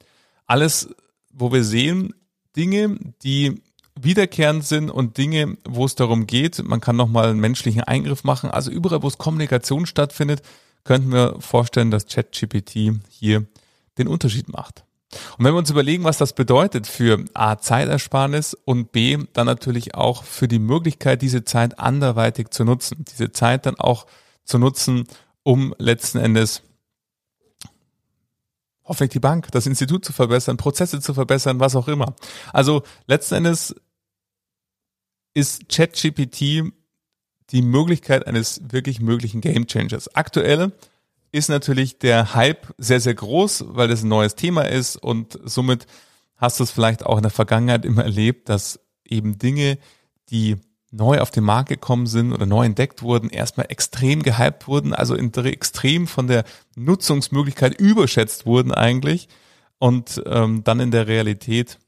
Alles, 0.46 0.88
wo 1.32 1.52
wir 1.52 1.62
sehen, 1.62 2.14
Dinge, 2.56 2.98
die 3.22 3.62
wiederkehrend 3.98 4.64
sind 4.64 4.90
und 4.90 5.18
Dinge, 5.18 5.56
wo 5.68 5.84
es 5.84 5.94
darum 5.94 6.26
geht, 6.26 6.62
man 6.64 6.80
kann 6.80 6.96
nochmal 6.96 7.30
einen 7.30 7.40
menschlichen 7.40 7.82
Eingriff 7.82 8.24
machen. 8.24 8.50
Also 8.50 8.70
überall, 8.70 9.02
wo 9.02 9.08
es 9.08 9.18
Kommunikation 9.18 9.86
stattfindet, 9.86 10.42
könnten 10.84 11.12
wir 11.12 11.36
vorstellen, 11.40 11.90
dass 11.90 12.06
ChatGPT 12.06 13.00
hier 13.08 13.46
den 13.98 14.08
Unterschied 14.08 14.48
macht. 14.48 14.84
Und 15.38 15.44
wenn 15.44 15.54
wir 15.54 15.58
uns 15.58 15.70
überlegen, 15.70 16.04
was 16.04 16.18
das 16.18 16.34
bedeutet 16.34 16.86
für 16.86 17.24
A, 17.34 17.58
Zeitersparnis 17.58 18.54
und 18.64 18.92
B, 18.92 19.18
dann 19.32 19.46
natürlich 19.46 19.94
auch 19.94 20.22
für 20.24 20.46
die 20.46 20.60
Möglichkeit, 20.60 21.20
diese 21.20 21.44
Zeit 21.44 21.78
anderweitig 21.80 22.50
zu 22.50 22.64
nutzen, 22.64 23.04
diese 23.10 23.32
Zeit 23.32 23.66
dann 23.66 23.76
auch 23.76 24.06
zu 24.44 24.58
nutzen, 24.58 25.04
um 25.42 25.74
letzten 25.78 26.18
Endes 26.18 26.62
hoffentlich 28.90 29.10
die 29.10 29.20
Bank, 29.20 29.52
das 29.52 29.66
Institut 29.66 30.04
zu 30.04 30.12
verbessern, 30.12 30.56
Prozesse 30.56 31.00
zu 31.00 31.14
verbessern, 31.14 31.60
was 31.60 31.76
auch 31.76 31.86
immer. 31.86 32.16
Also 32.52 32.82
letzten 33.06 33.36
Endes 33.36 33.76
ist 35.32 35.68
ChatGPT 35.68 36.72
die 37.50 37.62
Möglichkeit 37.62 38.26
eines 38.26 38.60
wirklich 38.72 39.00
möglichen 39.00 39.40
Game 39.40 39.68
Changers. 39.68 40.12
Aktuell 40.16 40.72
ist 41.30 41.48
natürlich 41.48 42.00
der 42.00 42.34
Hype 42.34 42.66
sehr, 42.78 42.98
sehr 42.98 43.14
groß, 43.14 43.66
weil 43.68 43.86
das 43.86 44.02
ein 44.02 44.08
neues 44.08 44.34
Thema 44.34 44.62
ist 44.62 44.96
und 44.96 45.38
somit 45.44 45.86
hast 46.36 46.58
du 46.58 46.64
es 46.64 46.72
vielleicht 46.72 47.06
auch 47.06 47.16
in 47.16 47.22
der 47.22 47.30
Vergangenheit 47.30 47.84
immer 47.84 48.02
erlebt, 48.02 48.48
dass 48.48 48.80
eben 49.04 49.38
Dinge, 49.38 49.78
die 50.30 50.56
neu 50.90 51.20
auf 51.20 51.30
den 51.30 51.44
Markt 51.44 51.68
gekommen 51.68 52.06
sind 52.06 52.32
oder 52.32 52.46
neu 52.46 52.64
entdeckt 52.64 53.02
wurden, 53.02 53.30
erstmal 53.30 53.66
extrem 53.68 54.22
gehypt 54.22 54.66
wurden, 54.66 54.92
also 54.92 55.16
extrem 55.16 56.06
von 56.06 56.26
der 56.26 56.44
Nutzungsmöglichkeit 56.76 57.80
überschätzt 57.80 58.46
wurden 58.46 58.72
eigentlich 58.72 59.28
und 59.78 60.22
ähm, 60.26 60.64
dann 60.64 60.80
in 60.80 60.90
der 60.90 61.06
Realität 61.06 61.78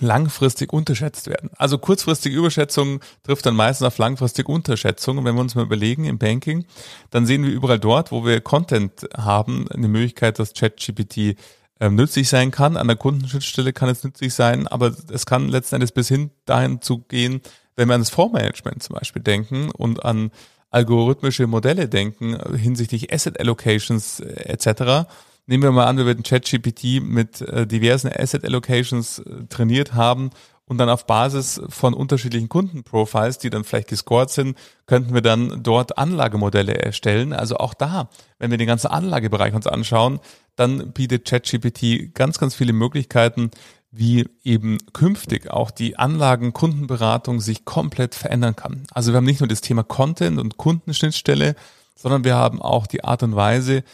langfristig 0.00 0.72
unterschätzt 0.72 1.28
werden. 1.28 1.50
Also 1.56 1.78
kurzfristige 1.78 2.36
Überschätzung 2.36 3.00
trifft 3.22 3.46
dann 3.46 3.54
meistens 3.54 3.86
auf 3.86 3.98
langfristige 3.98 4.50
Unterschätzung. 4.50 5.18
Und 5.18 5.24
wenn 5.24 5.34
wir 5.34 5.40
uns 5.40 5.54
mal 5.54 5.64
überlegen 5.64 6.04
im 6.04 6.18
Banking, 6.18 6.66
dann 7.10 7.26
sehen 7.26 7.44
wir 7.44 7.50
überall 7.50 7.78
dort, 7.78 8.10
wo 8.10 8.24
wir 8.24 8.40
Content 8.40 9.06
haben, 9.16 9.68
eine 9.70 9.88
Möglichkeit, 9.88 10.38
dass 10.38 10.52
ChatGPT 10.52 11.36
ähm, 11.80 11.94
nützlich 11.94 12.28
sein 12.28 12.50
kann. 12.50 12.76
An 12.76 12.88
der 12.88 12.96
Kundenschnittstelle 12.96 13.72
kann 13.72 13.88
es 13.88 14.04
nützlich 14.04 14.34
sein, 14.34 14.66
aber 14.66 14.94
es 15.12 15.26
kann 15.26 15.48
letzten 15.48 15.76
Endes 15.76 15.92
bis 15.92 16.08
hin 16.08 16.30
dahin 16.44 16.80
zu 16.80 16.98
gehen, 16.98 17.40
wenn 17.76 17.88
wir 17.88 17.94
an 17.94 18.00
das 18.00 18.10
Fondsmanagement 18.10 18.82
zum 18.82 18.94
Beispiel 18.94 19.22
denken 19.22 19.70
und 19.70 20.04
an 20.04 20.30
algorithmische 20.70 21.46
Modelle 21.46 21.88
denken 21.88 22.36
hinsichtlich 22.56 23.12
Asset 23.12 23.38
Allocations 23.38 24.20
äh, 24.20 24.52
etc., 24.52 25.08
nehmen 25.46 25.62
wir 25.62 25.72
mal 25.72 25.86
an, 25.86 25.98
wir 25.98 26.06
würden 26.06 26.22
ChatGPT 26.22 27.02
mit 27.02 27.40
äh, 27.42 27.66
diversen 27.66 28.10
Asset 28.10 28.44
Allocations 28.44 29.18
äh, 29.18 29.46
trainiert 29.48 29.94
haben 29.94 30.30
und 30.66 30.78
dann 30.78 30.88
auf 30.88 31.06
Basis 31.06 31.60
von 31.68 31.92
unterschiedlichen 31.92 32.48
Kundenprofiles, 32.48 33.38
die 33.38 33.50
dann 33.50 33.64
vielleicht 33.64 33.88
gescored 33.88 34.30
sind, 34.30 34.56
könnten 34.86 35.12
wir 35.12 35.20
dann 35.20 35.62
dort 35.62 35.98
Anlagemodelle 35.98 36.74
erstellen. 36.74 37.34
Also 37.34 37.58
auch 37.58 37.74
da, 37.74 38.08
wenn 38.38 38.50
wir 38.50 38.58
den 38.58 38.66
ganzen 38.66 38.86
Anlagebereich 38.86 39.54
uns 39.54 39.66
anschauen, 39.66 40.20
dann 40.56 40.92
bietet 40.92 41.28
ChatGPT 41.28 42.14
ganz, 42.14 42.38
ganz 42.38 42.54
viele 42.54 42.72
Möglichkeiten, 42.72 43.50
wie 43.96 44.26
eben 44.42 44.78
künftig 44.92 45.50
auch 45.50 45.70
die 45.70 45.96
Anlagenkundenberatung 45.96 47.40
sich 47.40 47.64
komplett 47.64 48.14
verändern 48.14 48.56
kann. 48.56 48.86
Also 48.90 49.12
wir 49.12 49.18
haben 49.18 49.24
nicht 49.24 49.40
nur 49.40 49.48
das 49.48 49.60
Thema 49.60 49.84
Content 49.84 50.38
und 50.40 50.56
Kundenschnittstelle, 50.56 51.54
sondern 51.94 52.24
wir 52.24 52.34
haben 52.34 52.60
auch 52.60 52.88
die 52.88 53.04
Art 53.04 53.22
und 53.22 53.36
Weise, 53.36 53.84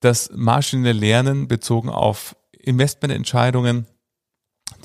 das 0.00 0.30
maschinelle 0.34 0.98
Lernen 0.98 1.46
bezogen 1.46 1.90
auf 1.90 2.36
Investmententscheidungen, 2.58 3.86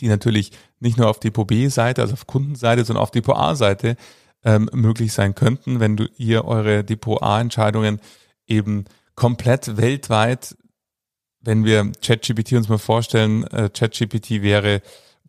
die 0.02 0.10
natürlich 0.10 0.52
nicht 0.80 0.98
nur 0.98 1.10
auf 1.10 1.22
Depot 1.22 1.48
B-Seite, 1.48 2.02
also 2.02 2.14
auf 2.14 2.28
Kundenseite, 2.28 2.84
sondern 2.84 3.04
auf 3.04 3.12
Depot 3.12 3.38
A-Seite 3.38 3.96
ähm, 4.44 4.70
möglich 4.74 5.14
sein 5.14 5.36
könnten, 5.36 5.80
wenn 5.80 5.96
du 5.96 6.06
ihr 6.18 6.44
eure 6.44 6.84
Depot 6.84 7.22
A-Entscheidungen 7.22 8.02
eben 8.46 8.86
komplett 9.16 9.78
weltweit 9.78 10.58
wenn 11.46 11.64
wir 11.64 11.92
ChatGPT 12.02 12.54
uns 12.54 12.70
mal 12.70 12.80
vorstellen, 12.80 13.46
äh, 13.48 13.70
ChatGPT 13.70 14.42
wäre 14.42 14.82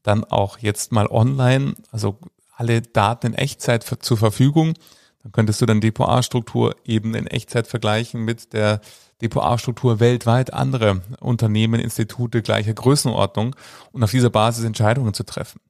dann 0.03 0.25
auch 0.25 0.59
jetzt 0.59 0.93
mal 0.93 1.07
online, 1.07 1.75
also 1.91 2.19
alle 2.55 2.81
Daten 2.81 3.29
in 3.29 3.35
Echtzeit 3.35 3.85
zur 3.85 4.17
Verfügung. 4.17 4.75
Dann 5.23 5.33
könntest 5.33 5.61
du 5.61 5.67
dann 5.67 5.81
Depot 5.81 6.09
A-Struktur 6.09 6.75
eben 6.85 7.15
in 7.15 7.27
Echtzeit 7.27 7.67
vergleichen 7.67 8.25
mit 8.25 8.53
der 8.53 8.81
Depot 9.21 9.43
A-Struktur 9.43 10.01
weltweit 10.01 10.53
andere 10.53 11.03
Unternehmen, 11.21 11.81
Institute 11.81 12.43
gleicher 12.43 12.75
Größenordnung 12.75 13.57
und 13.93 14.03
auf 14.03 14.11
dieser 14.11 14.31
Basis 14.31 14.65
Entscheidungen 14.65 15.15
zu 15.15 15.25
treffen. 15.25 15.61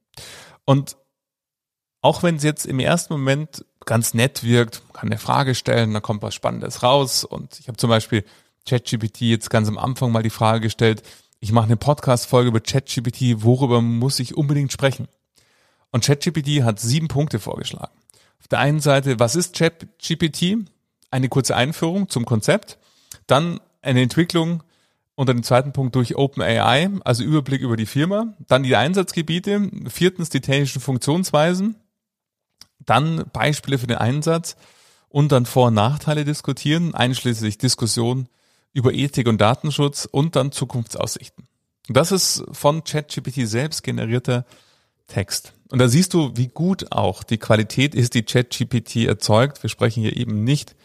Und 0.65 0.97
auch 2.01 2.23
wenn 2.23 2.35
es 2.35 2.43
jetzt 2.43 2.65
im 2.65 2.79
ersten 2.79 3.13
Moment 3.13 3.65
ganz 3.85 4.13
nett 4.13 4.43
wirkt, 4.43 4.83
kann 4.93 5.09
eine 5.09 5.17
Frage 5.17 5.55
stellen, 5.55 5.93
da 5.93 5.99
kommt 5.99 6.21
was 6.21 6.35
Spannendes 6.35 6.83
raus. 6.83 7.23
Und 7.23 7.59
ich 7.59 7.67
habe 7.67 7.77
zum 7.77 7.89
Beispiel 7.89 8.23
ChatGPT 8.67 9.21
jetzt 9.21 9.49
ganz 9.49 9.67
am 9.67 9.77
Anfang 9.77 10.11
mal 10.11 10.23
die 10.23 10.29
Frage 10.29 10.61
gestellt, 10.61 11.03
ich 11.39 11.51
mache 11.51 11.65
eine 11.65 11.77
Podcast-Folge 11.77 12.49
über 12.49 12.59
ChatGPT, 12.59 13.43
worüber 13.43 13.81
muss 13.81 14.19
ich 14.19 14.35
unbedingt 14.35 14.71
sprechen? 14.71 15.07
Und 15.91 16.03
ChatGPT 16.03 16.63
hat 16.63 16.79
sieben 16.79 17.07
Punkte 17.07 17.39
vorgeschlagen. 17.39 17.93
Auf 18.39 18.47
der 18.47 18.59
einen 18.59 18.79
Seite, 18.79 19.19
was 19.19 19.35
ist 19.35 19.55
ChatGPT? 19.55 20.69
Eine 21.11 21.29
kurze 21.29 21.55
Einführung 21.55 22.09
zum 22.09 22.25
Konzept. 22.25 22.77
Dann 23.27 23.59
eine 23.81 24.01
Entwicklung 24.01 24.63
unter 25.15 25.33
dem 25.33 25.43
zweiten 25.43 25.73
Punkt 25.73 25.95
durch 25.95 26.15
OpenAI, 26.15 26.89
also 27.03 27.23
Überblick 27.23 27.61
über 27.61 27.77
die 27.77 27.85
Firma. 27.85 28.33
Dann 28.47 28.63
die 28.63 28.75
Einsatzgebiete. 28.75 29.69
Viertens 29.87 30.29
die 30.29 30.41
technischen 30.41 30.81
Funktionsweisen. 30.81 31.75
Dann 32.79 33.25
Beispiele 33.31 33.77
für 33.77 33.87
den 33.87 33.97
Einsatz 33.97 34.57
und 35.09 35.31
dann 35.31 35.45
Vor- 35.45 35.67
und 35.67 35.75
Nachteile 35.75 36.25
diskutieren, 36.25 36.93
einschließlich 36.93 37.57
Diskussion 37.57 38.27
über 38.77 38.93
Ethik 38.93 39.27
und 39.27 39.41
Datenschutz 39.41 40.07
und 40.09 40.35
dann 40.35 40.51
Zukunftsaussichten. 40.51 41.45
Das 41.89 42.11
ist 42.11 42.43
von 42.51 42.83
ChatGPT 42.83 43.47
selbst 43.47 43.81
generierter 43.81 44.45
Text. 45.07 45.53
Und 45.71 45.79
da 45.79 45.87
siehst 45.87 46.13
du, 46.13 46.31
wie 46.35 46.47
gut 46.47 46.91
auch 46.91 47.23
die 47.23 47.39
Qualität 47.39 47.95
ist, 47.95 48.13
die 48.13 48.21
ChatGPT 48.21 49.07
erzeugt. 49.07 49.63
Wir 49.63 49.71
sprechen 49.71 50.03
hier 50.03 50.15
eben 50.15 50.43
nicht 50.43 50.75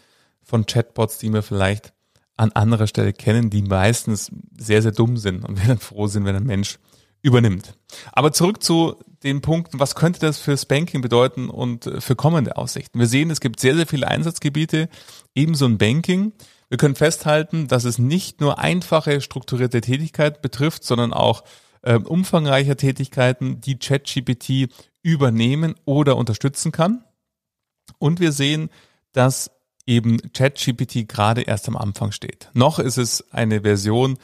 von 0.41 0.65
Chatbots, 0.65 1.19
die 1.19 1.31
wir 1.31 1.43
vielleicht 1.43 1.93
an 2.35 2.51
anderer 2.53 2.87
Stelle 2.87 3.13
kennen, 3.13 3.51
die 3.51 3.61
meistens 3.61 4.31
sehr, 4.57 4.81
sehr 4.81 4.91
dumm 4.91 5.17
sind 5.17 5.45
und 5.45 5.61
wir 5.61 5.67
dann 5.67 5.77
froh 5.77 6.07
sind, 6.07 6.25
wenn 6.25 6.35
ein 6.35 6.45
Mensch 6.45 6.79
übernimmt. 7.21 7.77
Aber 8.11 8.31
zurück 8.31 8.63
zu 8.63 8.95
den 9.21 9.41
Punkten, 9.41 9.79
was 9.79 9.93
könnte 9.93 10.19
das 10.19 10.39
fürs 10.39 10.65
Banking 10.65 11.01
bedeuten 11.01 11.47
und 11.47 11.91
für 11.99 12.15
kommende 12.15 12.57
Aussichten? 12.57 12.97
Wir 12.97 13.07
sehen, 13.07 13.29
es 13.29 13.39
gibt 13.39 13.59
sehr, 13.59 13.75
sehr 13.75 13.85
viele 13.85 14.07
Einsatzgebiete, 14.07 14.89
ebenso 15.35 15.65
ein 15.65 15.77
Banking. 15.77 16.33
Wir 16.73 16.77
können 16.77 16.95
festhalten, 16.95 17.67
dass 17.67 17.83
es 17.83 17.99
nicht 17.99 18.41
nur 18.41 18.57
einfache 18.57 19.21
strukturierte 19.21 19.79
Tätigkeit 19.79 20.41
betrifft, 20.41 20.83
sondern 20.83 21.13
auch 21.13 21.43
äh, 21.83 21.99
umfangreiche 21.99 22.75
Tätigkeiten, 22.75 23.61
die 23.61 23.77
ChatGPT 23.77 24.73
übernehmen 25.03 25.75
oder 25.85 26.17
unterstützen 26.17 26.71
kann. 26.71 27.03
Und 27.99 28.19
wir 28.19 28.31
sehen, 28.31 28.71
dass 29.11 29.51
eben 29.85 30.17
ChatGPT 30.33 31.07
gerade 31.07 31.41
erst 31.41 31.67
am 31.67 31.77
Anfang 31.77 32.11
steht. 32.11 32.49
Noch 32.55 32.79
ist 32.79 32.97
es 32.97 33.31
eine 33.31 33.61
Version, 33.61 34.17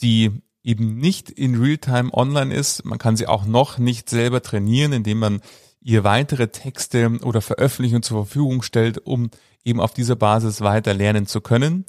die 0.00 0.42
eben 0.64 0.96
nicht 0.96 1.30
in 1.30 1.54
Realtime 1.54 2.12
online 2.12 2.52
ist. 2.52 2.84
Man 2.84 2.98
kann 2.98 3.16
sie 3.16 3.28
auch 3.28 3.44
noch 3.44 3.78
nicht 3.78 4.10
selber 4.10 4.42
trainieren, 4.42 4.92
indem 4.92 5.20
man 5.20 5.40
ihr 5.82 6.04
weitere 6.04 6.48
Texte 6.48 7.18
oder 7.22 7.40
Veröffentlichungen 7.40 8.02
zur 8.02 8.26
Verfügung 8.26 8.62
stellt, 8.62 9.06
um 9.06 9.30
eben 9.64 9.80
auf 9.80 9.94
dieser 9.94 10.16
Basis 10.16 10.60
weiter 10.60 10.94
lernen 10.94 11.26
zu 11.26 11.40
können. 11.40 11.84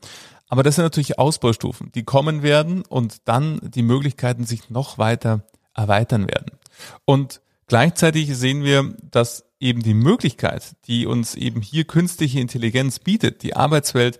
Aber 0.47 0.63
das 0.63 0.75
sind 0.75 0.83
natürlich 0.83 1.17
Ausbaustufen, 1.17 1.91
die 1.93 2.03
kommen 2.03 2.43
werden 2.43 2.83
und 2.87 3.27
dann 3.27 3.59
die 3.63 3.81
Möglichkeiten 3.81 4.45
sich 4.45 4.69
noch 4.69 4.97
weiter 4.97 5.45
erweitern 5.73 6.27
werden. 6.27 6.59
Und 7.05 7.41
gleichzeitig 7.67 8.35
sehen 8.37 8.63
wir, 8.63 8.93
dass 9.09 9.45
eben 9.59 9.81
die 9.81 9.93
Möglichkeit, 9.93 10.75
die 10.85 11.05
uns 11.05 11.35
eben 11.35 11.61
hier 11.61 11.85
künstliche 11.85 12.39
Intelligenz 12.39 12.99
bietet, 12.99 13.41
die 13.43 13.55
Arbeitswelt 13.55 14.19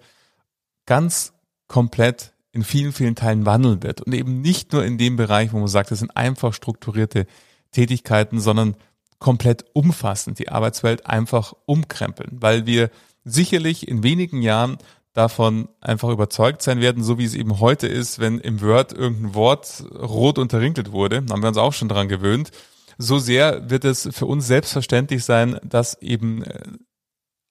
ganz 0.85 1.33
komplett 1.67 2.33
in 2.51 2.63
vielen, 2.63 2.93
vielen 2.93 3.15
Teilen 3.15 3.45
wandeln 3.45 3.83
wird. 3.83 4.01
Und 4.01 4.13
eben 4.13 4.41
nicht 4.41 4.73
nur 4.73 4.85
in 4.85 4.97
dem 4.97 5.15
Bereich, 5.15 5.53
wo 5.53 5.59
man 5.59 5.67
sagt, 5.67 5.91
das 5.91 5.99
sind 5.99 6.15
einfach 6.15 6.53
strukturierte 6.53 7.25
Tätigkeiten, 7.71 8.39
sondern 8.39 8.75
komplett 9.23 9.65
umfassend 9.71 10.37
die 10.37 10.49
Arbeitswelt 10.49 11.07
einfach 11.07 11.53
umkrempeln, 11.65 12.41
weil 12.41 12.65
wir 12.65 12.89
sicherlich 13.23 13.87
in 13.87 14.03
wenigen 14.03 14.41
Jahren 14.41 14.77
davon 15.13 15.69
einfach 15.79 16.09
überzeugt 16.09 16.61
sein 16.61 16.81
werden, 16.81 17.03
so 17.03 17.17
wie 17.17 17.23
es 17.23 17.33
eben 17.33 17.61
heute 17.61 17.87
ist, 17.87 18.19
wenn 18.19 18.37
im 18.39 18.61
Word 18.61 18.91
irgendein 18.91 19.33
Wort 19.33 19.85
rot 19.97 20.37
unterrinkelt 20.37 20.91
wurde, 20.91 21.23
haben 21.29 21.41
wir 21.41 21.47
uns 21.47 21.57
auch 21.57 21.71
schon 21.71 21.87
dran 21.87 22.09
gewöhnt. 22.09 22.51
So 22.97 23.17
sehr 23.17 23.69
wird 23.69 23.85
es 23.85 24.09
für 24.11 24.25
uns 24.25 24.45
selbstverständlich 24.45 25.23
sein, 25.23 25.57
dass 25.63 26.01
eben 26.01 26.43
äh, 26.43 26.59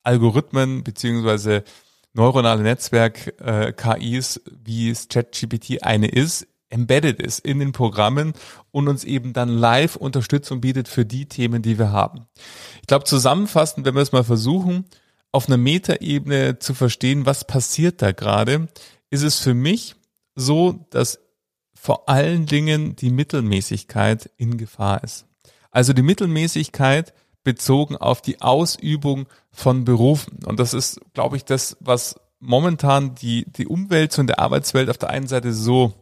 Algorithmen 0.03 0.85
beziehungsweise 0.85 1.65
neuronale 2.13 2.63
Netzwerk 2.63 3.41
äh, 3.41 3.73
KIs, 3.73 4.43
wie 4.63 4.91
es 4.91 5.09
ChatGPT 5.09 5.83
eine 5.83 6.09
ist, 6.09 6.47
embedded 6.73 7.21
ist 7.21 7.41
in 7.41 7.59
den 7.59 7.73
Programmen 7.73 8.33
und 8.71 8.89
uns 8.89 9.05
eben 9.05 9.33
dann 9.33 9.49
live 9.49 9.97
Unterstützung 9.97 10.61
bietet 10.61 10.89
für 10.89 11.05
die 11.05 11.27
Themen, 11.27 11.63
die 11.63 11.79
wir 11.79 11.93
haben. 11.93 12.27
Ich 12.81 12.87
glaube, 12.87 13.05
zusammenfassend, 13.05 13.87
wenn 13.87 13.95
wir 13.95 14.03
es 14.03 14.13
mal 14.13 14.25
versuchen, 14.25 14.87
auf 15.31 15.47
einer 15.47 15.57
Metaebene 15.57 16.59
zu 16.59 16.75
verstehen, 16.75 17.27
was 17.27 17.47
passiert 17.47 18.03
da 18.03 18.13
gerade, 18.13 18.69
ist 19.11 19.23
es 19.23 19.39
für 19.39 19.55
mich 19.55 19.95
so, 20.35 20.87
dass 20.91 21.21
vor 21.75 22.09
allen 22.09 22.47
Dingen 22.47 22.97
die 22.97 23.11
Mittelmäßigkeit 23.11 24.31
in 24.37 24.57
Gefahr 24.57 25.03
ist. 25.03 25.27
Also 25.71 25.93
die 25.93 26.03
Mittelmäßigkeit 26.03 27.13
bezogen 27.45 27.97
auf 27.97 28.23
die 28.23 28.41
Ausübung 28.41 29.27
von 29.51 29.85
Berufen. 29.85 30.39
Und 30.47 30.61
das 30.61 30.75
ist, 30.75 31.01
glaube 31.13 31.37
ich, 31.37 31.45
das, 31.45 31.77
was 31.81 32.21
momentan 32.39 33.15
die, 33.15 33.47
die 33.51 33.67
Umwelt 33.67 34.17
und 34.19 34.29
der 34.29 34.39
Arbeitswelt 34.39 34.91
auf 34.91 34.99
der 34.99 35.11
einen 35.11 35.27
Seite 35.27 35.53
so 35.53 35.95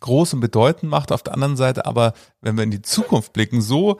groß 0.00 0.34
und 0.34 0.40
bedeutend 0.40 0.90
macht, 0.90 1.12
auf 1.12 1.22
der 1.22 1.34
anderen 1.34 1.56
Seite 1.56 1.86
aber, 1.86 2.12
wenn 2.40 2.56
wir 2.56 2.64
in 2.64 2.70
die 2.70 2.82
Zukunft 2.82 3.32
blicken, 3.32 3.62
so 3.62 3.98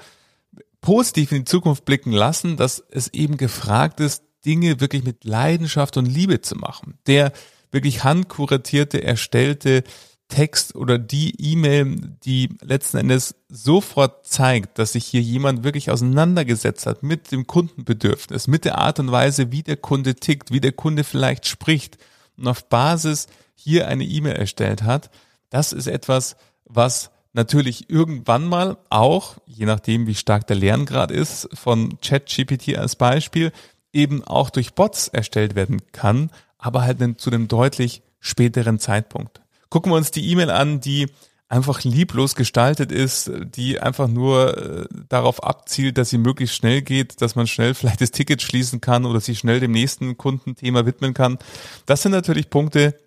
positiv 0.80 1.32
in 1.32 1.38
die 1.38 1.44
Zukunft 1.44 1.84
blicken 1.84 2.12
lassen, 2.12 2.56
dass 2.56 2.82
es 2.90 3.08
eben 3.12 3.36
gefragt 3.36 4.00
ist, 4.00 4.22
Dinge 4.44 4.80
wirklich 4.80 5.04
mit 5.04 5.24
Leidenschaft 5.24 5.96
und 5.96 6.06
Liebe 6.06 6.40
zu 6.40 6.56
machen. 6.56 6.98
Der 7.06 7.32
wirklich 7.72 8.04
handkuratierte, 8.04 9.02
erstellte 9.02 9.82
Text 10.28 10.74
oder 10.74 10.98
die 10.98 11.34
E-Mail, 11.38 12.16
die 12.24 12.48
letzten 12.60 12.98
Endes 12.98 13.36
sofort 13.48 14.26
zeigt, 14.26 14.78
dass 14.78 14.92
sich 14.92 15.06
hier 15.06 15.20
jemand 15.20 15.62
wirklich 15.62 15.90
auseinandergesetzt 15.90 16.86
hat 16.86 17.02
mit 17.02 17.30
dem 17.30 17.46
Kundenbedürfnis, 17.46 18.48
mit 18.48 18.64
der 18.64 18.78
Art 18.78 18.98
und 18.98 19.12
Weise, 19.12 19.52
wie 19.52 19.62
der 19.62 19.76
Kunde 19.76 20.16
tickt, 20.16 20.50
wie 20.50 20.60
der 20.60 20.72
Kunde 20.72 21.04
vielleicht 21.04 21.46
spricht 21.46 21.98
und 22.36 22.48
auf 22.48 22.68
Basis 22.68 23.26
hier 23.54 23.86
eine 23.88 24.04
E-Mail 24.04 24.34
erstellt 24.34 24.82
hat, 24.82 25.10
das 25.50 25.72
ist 25.72 25.86
etwas, 25.86 26.36
was 26.64 27.10
natürlich 27.32 27.90
irgendwann 27.90 28.46
mal 28.46 28.78
auch, 28.88 29.36
je 29.46 29.66
nachdem 29.66 30.06
wie 30.06 30.14
stark 30.14 30.46
der 30.46 30.56
Lerngrad 30.56 31.10
ist, 31.10 31.48
von 31.54 32.00
ChatGPT 32.00 32.76
als 32.76 32.96
Beispiel, 32.96 33.52
eben 33.92 34.24
auch 34.24 34.50
durch 34.50 34.74
Bots 34.74 35.08
erstellt 35.08 35.54
werden 35.54 35.82
kann, 35.92 36.30
aber 36.58 36.82
halt 36.82 36.98
zu 37.20 37.30
einem 37.30 37.48
deutlich 37.48 38.02
späteren 38.20 38.78
Zeitpunkt. 38.78 39.40
Gucken 39.68 39.92
wir 39.92 39.96
uns 39.96 40.10
die 40.10 40.28
E-Mail 40.30 40.50
an, 40.50 40.80
die 40.80 41.08
einfach 41.48 41.84
lieblos 41.84 42.34
gestaltet 42.34 42.90
ist, 42.90 43.30
die 43.54 43.78
einfach 43.78 44.08
nur 44.08 44.56
äh, 44.56 44.86
darauf 45.08 45.44
abzielt, 45.44 45.96
dass 45.96 46.10
sie 46.10 46.18
möglichst 46.18 46.56
schnell 46.56 46.82
geht, 46.82 47.22
dass 47.22 47.36
man 47.36 47.46
schnell 47.46 47.74
vielleicht 47.74 48.00
das 48.00 48.10
Ticket 48.10 48.42
schließen 48.42 48.80
kann 48.80 49.04
oder 49.04 49.20
sich 49.20 49.38
schnell 49.38 49.60
dem 49.60 49.70
nächsten 49.70 50.16
Kundenthema 50.16 50.86
widmen 50.86 51.14
kann. 51.14 51.38
Das 51.84 52.02
sind 52.02 52.12
natürlich 52.12 52.50
Punkte, 52.50 52.98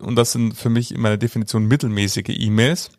und 0.00 0.16
das 0.16 0.32
sind 0.32 0.54
für 0.54 0.70
mich 0.70 0.92
in 0.92 1.00
meiner 1.00 1.16
Definition 1.16 1.66
mittelmäßige 1.66 2.28
E-Mails, 2.28 2.90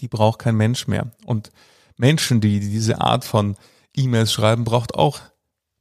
die 0.00 0.08
braucht 0.08 0.38
kein 0.38 0.56
Mensch 0.56 0.86
mehr. 0.86 1.12
Und 1.24 1.50
Menschen, 1.96 2.40
die 2.40 2.60
diese 2.60 3.00
Art 3.00 3.24
von 3.24 3.56
E-Mails 3.94 4.32
schreiben, 4.32 4.64
braucht 4.64 4.94
auch 4.94 5.20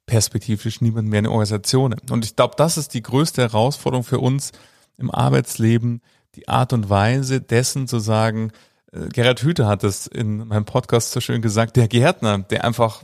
perspektivisch 0.06 0.82
niemand 0.82 1.10
mehr 1.10 1.20
in 1.20 1.28
Organisationen. 1.28 2.00
Und 2.10 2.26
ich 2.26 2.36
glaube, 2.36 2.56
das 2.58 2.78
ist 2.78 2.94
die 2.94 3.02
größte 3.02 3.42
Herausforderung 3.42 4.04
für 4.04 4.20
uns 4.20 4.52
im 4.98 5.10
Arbeitsleben, 5.10 6.02
die 6.36 6.48
Art 6.48 6.74
und 6.74 6.90
Weise 6.90 7.42
dessen 7.42 7.88
zu 7.88 8.00
sagen, 8.00 8.52
äh, 8.92 9.08
Gerhard 9.10 9.44
Hüther 9.44 9.68
hat 9.68 9.84
es 9.84 10.08
in 10.08 10.48
meinem 10.48 10.66
Podcast 10.66 11.12
so 11.12 11.22
schön 11.22 11.42
gesagt, 11.42 11.76
der 11.76 11.88
Gärtner, 11.88 12.40
der 12.40 12.64
einfach 12.64 13.04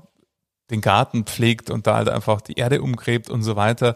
den 0.69 0.81
Garten 0.81 1.23
pflegt 1.23 1.69
und 1.69 1.87
da 1.87 1.95
halt 1.95 2.09
einfach 2.09 2.41
die 2.41 2.53
Erde 2.53 2.81
umgräbt 2.81 3.29
und 3.29 3.43
so 3.43 3.55
weiter, 3.55 3.95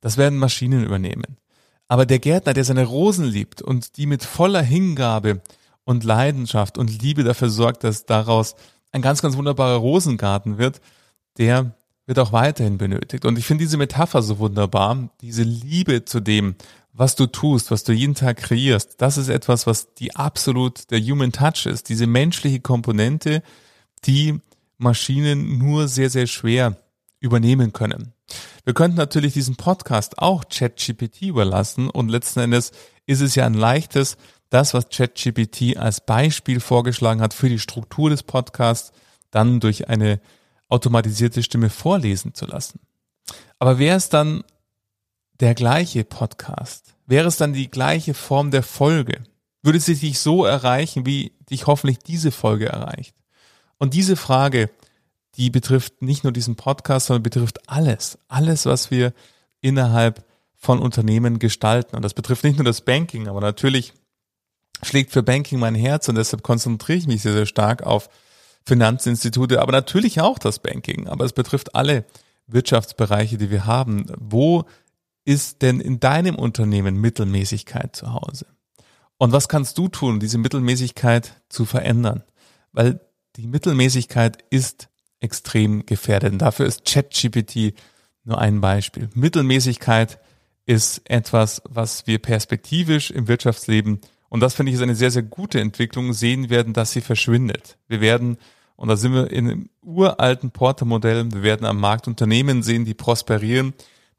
das 0.00 0.16
werden 0.16 0.38
Maschinen 0.38 0.84
übernehmen. 0.84 1.38
Aber 1.88 2.06
der 2.06 2.18
Gärtner, 2.18 2.52
der 2.52 2.64
seine 2.64 2.84
Rosen 2.84 3.26
liebt 3.26 3.62
und 3.62 3.96
die 3.96 4.06
mit 4.06 4.24
voller 4.24 4.62
Hingabe 4.62 5.40
und 5.84 6.04
Leidenschaft 6.04 6.78
und 6.78 7.00
Liebe 7.02 7.22
dafür 7.22 7.48
sorgt, 7.48 7.84
dass 7.84 8.06
daraus 8.06 8.56
ein 8.92 9.02
ganz, 9.02 9.22
ganz 9.22 9.36
wunderbarer 9.36 9.76
Rosengarten 9.76 10.58
wird, 10.58 10.80
der 11.38 11.76
wird 12.06 12.18
auch 12.18 12.32
weiterhin 12.32 12.78
benötigt. 12.78 13.24
Und 13.24 13.38
ich 13.38 13.46
finde 13.46 13.64
diese 13.64 13.76
Metapher 13.76 14.22
so 14.22 14.38
wunderbar, 14.38 15.10
diese 15.20 15.42
Liebe 15.42 16.04
zu 16.04 16.20
dem, 16.20 16.56
was 16.92 17.14
du 17.14 17.26
tust, 17.26 17.70
was 17.70 17.84
du 17.84 17.92
jeden 17.92 18.14
Tag 18.14 18.38
kreierst, 18.38 19.00
das 19.00 19.18
ist 19.18 19.28
etwas, 19.28 19.66
was 19.66 19.92
die 19.94 20.16
absolut 20.16 20.90
der 20.90 21.00
Human 21.00 21.30
Touch 21.32 21.66
ist, 21.66 21.88
diese 21.88 22.06
menschliche 22.06 22.60
Komponente, 22.60 23.42
die 24.04 24.40
Maschinen 24.78 25.58
nur 25.58 25.88
sehr, 25.88 26.10
sehr 26.10 26.26
schwer 26.26 26.76
übernehmen 27.20 27.72
können. 27.72 28.12
Wir 28.66 28.74
könnten 28.74 28.96
natürlich 28.96 29.32
diesen 29.32 29.54
Podcast 29.54 30.18
auch 30.18 30.42
ChatGPT 30.48 31.22
überlassen 31.22 31.88
und 31.88 32.08
letzten 32.08 32.40
Endes 32.40 32.72
ist 33.06 33.20
es 33.20 33.36
ja 33.36 33.46
ein 33.46 33.54
leichtes, 33.54 34.16
das, 34.50 34.74
was 34.74 34.88
ChatGPT 34.88 35.76
als 35.76 36.04
Beispiel 36.04 36.58
vorgeschlagen 36.58 37.20
hat 37.20 37.32
für 37.32 37.48
die 37.48 37.60
Struktur 37.60 38.10
des 38.10 38.24
Podcasts, 38.24 38.90
dann 39.30 39.60
durch 39.60 39.88
eine 39.88 40.20
automatisierte 40.68 41.44
Stimme 41.44 41.70
vorlesen 41.70 42.34
zu 42.34 42.44
lassen. 42.44 42.80
Aber 43.60 43.78
wäre 43.78 43.96
es 43.96 44.08
dann 44.08 44.42
der 45.38 45.54
gleiche 45.54 46.02
Podcast? 46.02 46.96
Wäre 47.06 47.28
es 47.28 47.36
dann 47.36 47.52
die 47.52 47.70
gleiche 47.70 48.14
Form 48.14 48.50
der 48.50 48.64
Folge? 48.64 49.22
Würde 49.62 49.78
sie 49.78 49.94
dich 49.94 50.18
so 50.18 50.44
erreichen, 50.44 51.06
wie 51.06 51.30
dich 51.50 51.68
hoffentlich 51.68 51.98
diese 52.00 52.32
Folge 52.32 52.66
erreicht? 52.66 53.14
Und 53.78 53.94
diese 53.94 54.16
Frage, 54.16 54.70
die 55.36 55.50
betrifft 55.50 56.02
nicht 56.02 56.24
nur 56.24 56.32
diesen 56.32 56.56
Podcast, 56.56 57.06
sondern 57.06 57.22
betrifft 57.22 57.68
alles. 57.68 58.18
Alles, 58.28 58.66
was 58.66 58.90
wir 58.90 59.12
innerhalb 59.60 60.24
von 60.54 60.78
Unternehmen 60.78 61.38
gestalten. 61.38 61.96
Und 61.96 62.02
das 62.02 62.14
betrifft 62.14 62.44
nicht 62.44 62.56
nur 62.56 62.64
das 62.64 62.80
Banking, 62.80 63.28
aber 63.28 63.40
natürlich 63.40 63.92
schlägt 64.82 65.12
für 65.12 65.22
Banking 65.22 65.58
mein 65.58 65.74
Herz 65.74 66.08
und 66.08 66.16
deshalb 66.16 66.42
konzentriere 66.42 66.98
ich 66.98 67.06
mich 67.06 67.22
sehr, 67.22 67.32
sehr 67.32 67.46
stark 67.46 67.82
auf 67.82 68.08
Finanzinstitute, 68.64 69.60
aber 69.62 69.72
natürlich 69.72 70.20
auch 70.20 70.38
das 70.38 70.58
Banking. 70.58 71.06
Aber 71.06 71.24
es 71.24 71.32
betrifft 71.32 71.74
alle 71.74 72.04
Wirtschaftsbereiche, 72.46 73.38
die 73.38 73.50
wir 73.50 73.66
haben. 73.66 74.06
Wo 74.18 74.64
ist 75.24 75.62
denn 75.62 75.80
in 75.80 76.00
deinem 76.00 76.36
Unternehmen 76.36 76.96
Mittelmäßigkeit 77.00 77.94
zu 77.94 78.12
Hause? 78.12 78.46
Und 79.18 79.32
was 79.32 79.48
kannst 79.48 79.78
du 79.78 79.88
tun, 79.88 80.20
diese 80.20 80.38
Mittelmäßigkeit 80.38 81.40
zu 81.48 81.64
verändern? 81.64 82.22
Weil 82.72 83.00
die 83.36 83.46
Mittelmäßigkeit 83.46 84.38
ist 84.50 84.88
extrem 85.20 85.86
gefährdet. 85.86 86.32
Und 86.32 86.38
dafür 86.38 86.66
ist 86.66 86.84
ChatGPT 86.84 87.74
nur 88.24 88.38
ein 88.38 88.60
Beispiel. 88.60 89.08
Mittelmäßigkeit 89.14 90.18
ist 90.66 91.08
etwas, 91.08 91.62
was 91.68 92.06
wir 92.06 92.18
perspektivisch 92.18 93.10
im 93.10 93.28
Wirtschaftsleben, 93.28 94.00
und 94.28 94.40
das 94.40 94.54
finde 94.54 94.70
ich 94.70 94.76
ist 94.76 94.82
eine 94.82 94.96
sehr, 94.96 95.12
sehr 95.12 95.22
gute 95.22 95.60
Entwicklung, 95.60 96.12
sehen 96.12 96.50
werden, 96.50 96.72
dass 96.72 96.90
sie 96.90 97.00
verschwindet. 97.00 97.78
Wir 97.86 98.00
werden 98.00 98.38
und 98.76 98.88
da 98.88 98.96
sind 98.96 99.14
wir 99.14 99.30
in 99.30 99.50
einem 99.50 99.70
uralten 99.82 100.50
Porter-Modell. 100.50 101.32
Wir 101.32 101.42
werden 101.42 101.66
am 101.66 101.80
Markt 101.80 102.06
Unternehmen 102.06 102.62
sehen, 102.62 102.84
die 102.84 102.94
prosperieren, 102.94 103.72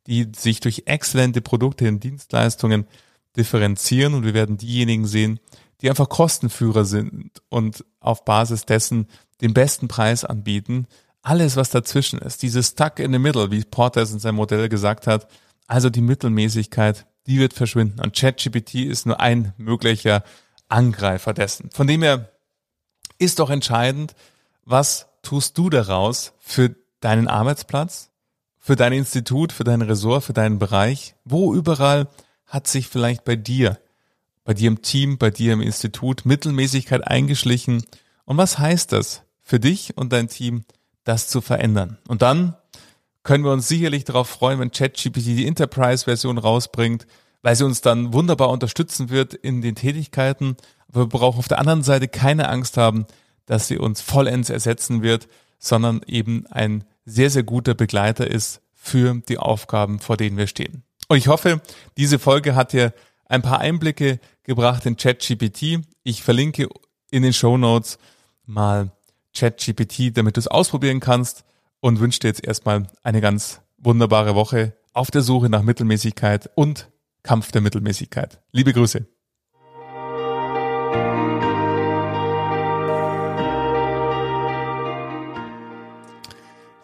die 0.07 0.31
sich 0.36 0.60
durch 0.60 0.83
exzellente 0.86 1.41
Produkte 1.41 1.88
und 1.88 2.03
Dienstleistungen 2.03 2.88
differenzieren. 3.36 4.15
Und 4.15 4.25
wir 4.25 4.33
werden 4.33 4.57
diejenigen 4.57 5.05
sehen, 5.05 5.39
die 5.81 5.89
einfach 5.89 6.10
Kostenführer 6.10 6.86
sind 6.86 7.31
und 7.49 7.86
auf 7.99 8.25
Basis 8.25 8.65
dessen 8.65 9.07
den 9.41 9.54
besten 9.54 9.88
Preis 9.88 10.26
anbieten. 10.26 10.88
Alles, 11.21 11.56
was 11.56 11.69
dazwischen 11.69 12.19
ist, 12.19 12.41
dieses 12.41 12.69
Stuck 12.69 13.00
in 13.00 13.12
the 13.12 13.19
Middle, 13.19 13.52
wie 13.52 13.63
Porter 13.63 14.02
in 14.02 14.19
seinem 14.19 14.36
Modell 14.36 14.69
gesagt 14.69 15.08
hat, 15.08 15.28
also 15.67 15.89
die 15.89 16.02
Mittelmäßigkeit, 16.02 17.06
die 17.28 17.39
wird 17.39 17.54
verschwinden. 17.54 18.00
Und 18.00 18.15
ChatGPT 18.15 18.76
ist 18.76 19.06
nur 19.06 19.19
ein 19.19 19.54
möglicher 19.58 20.23
Angreifer 20.69 21.34
dessen. 21.34 21.69
Von 21.71 21.88
dem 21.88 22.02
her 22.02 22.32
ist 23.17 23.39
doch 23.39 23.50
entscheidend, 23.50 24.15
was 24.63 25.08
tust 25.21 25.58
du 25.58 25.69
daraus 25.69 26.34
für 26.39 26.76
deinen 27.00 27.28
Arbeitsplatz, 27.28 28.10
für 28.58 28.76
dein 28.76 28.93
Institut, 28.93 29.52
für 29.52 29.63
dein 29.63 29.82
Ressort, 29.82 30.23
für 30.23 30.34
deinen 30.34 30.60
Bereich? 30.60 31.15
Wo 31.26 31.54
überall 31.54 32.08
hat 32.45 32.67
sich 32.67 32.88
vielleicht 32.88 33.26
bei 33.26 33.36
dir, 33.36 33.78
bei 34.45 34.54
dir 34.54 34.69
im 34.69 34.82
Team, 34.82 35.17
bei 35.17 35.30
dir 35.30 35.54
im 35.54 35.62
Institut 35.62 36.26
Mittelmäßigkeit 36.26 37.06
eingeschlichen? 37.06 37.84
Und 38.26 38.38
was 38.38 38.60
heißt 38.60 38.91
das 38.93 39.23
für 39.47 39.60
dich 39.60 39.95
und 39.95 40.12
dein 40.12 40.27
Team, 40.27 40.63
das 41.05 41.29
zu 41.29 41.39
verändern? 41.39 41.97
Und 42.07 42.21
dann 42.21 42.55
können 43.23 43.45
wir 43.45 43.51
uns 43.51 43.67
sicherlich 43.67 44.03
darauf 44.03 44.27
freuen, 44.27 44.60
wenn 44.60 44.71
ChatGPT 44.71 45.25
die 45.25 45.47
Enterprise-Version 45.47 46.38
rausbringt, 46.38 47.07
weil 47.41 47.55
sie 47.55 47.65
uns 47.65 47.81
dann 47.81 48.13
wunderbar 48.13 48.49
unterstützen 48.49 49.10
wird 49.10 49.33
in 49.33 49.62
den 49.62 49.75
Tätigkeiten. 49.75 50.57
Aber 50.89 51.01
wir 51.01 51.07
brauchen 51.07 51.39
auf 51.39 51.47
der 51.47 51.60
anderen 51.60 51.83
Seite 51.83 52.10
keine 52.10 52.49
Angst 52.49 52.77
haben, 52.77 53.05
dass 53.45 53.67
sie 53.67 53.77
uns 53.77 54.01
vollends 54.01 54.49
ersetzen 54.49 55.01
wird, 55.01 55.29
sondern 55.60 56.01
eben 56.07 56.45
ein 56.47 56.83
sehr, 57.05 57.29
sehr 57.29 57.43
guter 57.43 57.73
Begleiter 57.73 58.27
ist 58.27 58.62
für 58.73 59.21
die 59.29 59.38
Aufgaben, 59.38 59.99
vor 59.99 60.17
denen 60.17 60.38
wir 60.38 60.47
stehen. 60.47 60.83
Und 61.07 61.17
ich 61.17 61.29
hoffe, 61.29 61.62
diese 61.95 62.19
Folge 62.19 62.55
hat 62.55 62.73
dir 62.73 62.93
ein 63.25 63.41
paar 63.41 63.60
Einblicke 63.60 64.19
gebracht 64.43 64.86
in 64.86 64.97
ChatGPT. 64.97 65.79
Ich 66.03 66.21
verlinke 66.21 66.67
in 67.12 67.23
den 67.23 67.33
Show 67.33 67.57
Notes 67.57 67.97
mal 68.45 68.91
ChatGPT, 69.38 70.17
damit 70.17 70.38
du 70.38 70.39
es 70.39 70.47
ausprobieren 70.47 71.00
kannst 71.00 71.43
und 71.80 72.00
wünsche 72.00 72.19
dir 72.19 72.28
jetzt 72.28 72.43
erstmal 72.43 72.88
eine 73.04 73.21
ganz 73.21 73.62
wunderbare 73.78 74.36
Woche 74.36 74.76
auf 74.93 75.12
der 75.12 75.21
Suche 75.21 75.50
nach 75.50 75.62
Mittelmäßigkeit 75.62 76.50
und 76.56 76.89
Kampf 77.23 77.52
der 77.52 77.62
Mittelmäßigkeit. 77.62 78.41
Liebe 78.52 78.73
Grüße. 78.73 79.06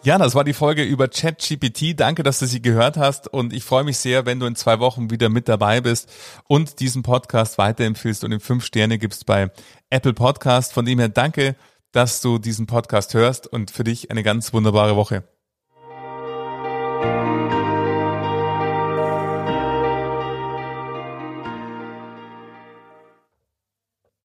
Ja, 0.04 0.18
das 0.18 0.34
war 0.34 0.44
die 0.44 0.52
Folge 0.52 0.82
über 0.82 1.08
ChatGPT. 1.08 1.98
Danke, 1.98 2.22
dass 2.22 2.38
du 2.38 2.44
sie 2.44 2.60
gehört 2.60 2.98
hast 2.98 3.26
und 3.26 3.54
ich 3.54 3.64
freue 3.64 3.84
mich 3.84 3.96
sehr, 3.96 4.26
wenn 4.26 4.38
du 4.38 4.44
in 4.44 4.54
zwei 4.54 4.78
Wochen 4.78 5.10
wieder 5.10 5.30
mit 5.30 5.48
dabei 5.48 5.80
bist 5.80 6.12
und 6.46 6.80
diesen 6.80 7.02
Podcast 7.02 7.56
weiterempfiehlst 7.56 8.22
und 8.22 8.30
ihm 8.30 8.40
fünf 8.40 8.66
Sterne 8.66 8.98
gibst 8.98 9.24
bei 9.24 9.50
Apple 9.88 10.12
Podcast. 10.12 10.74
Von 10.74 10.84
dem 10.84 10.98
her 10.98 11.08
danke, 11.08 11.56
dass 11.94 12.20
du 12.20 12.38
diesen 12.38 12.66
Podcast 12.66 13.14
hörst 13.14 13.46
und 13.46 13.70
für 13.70 13.84
dich 13.84 14.10
eine 14.10 14.24
ganz 14.24 14.52
wunderbare 14.52 14.96
Woche. 14.96 15.22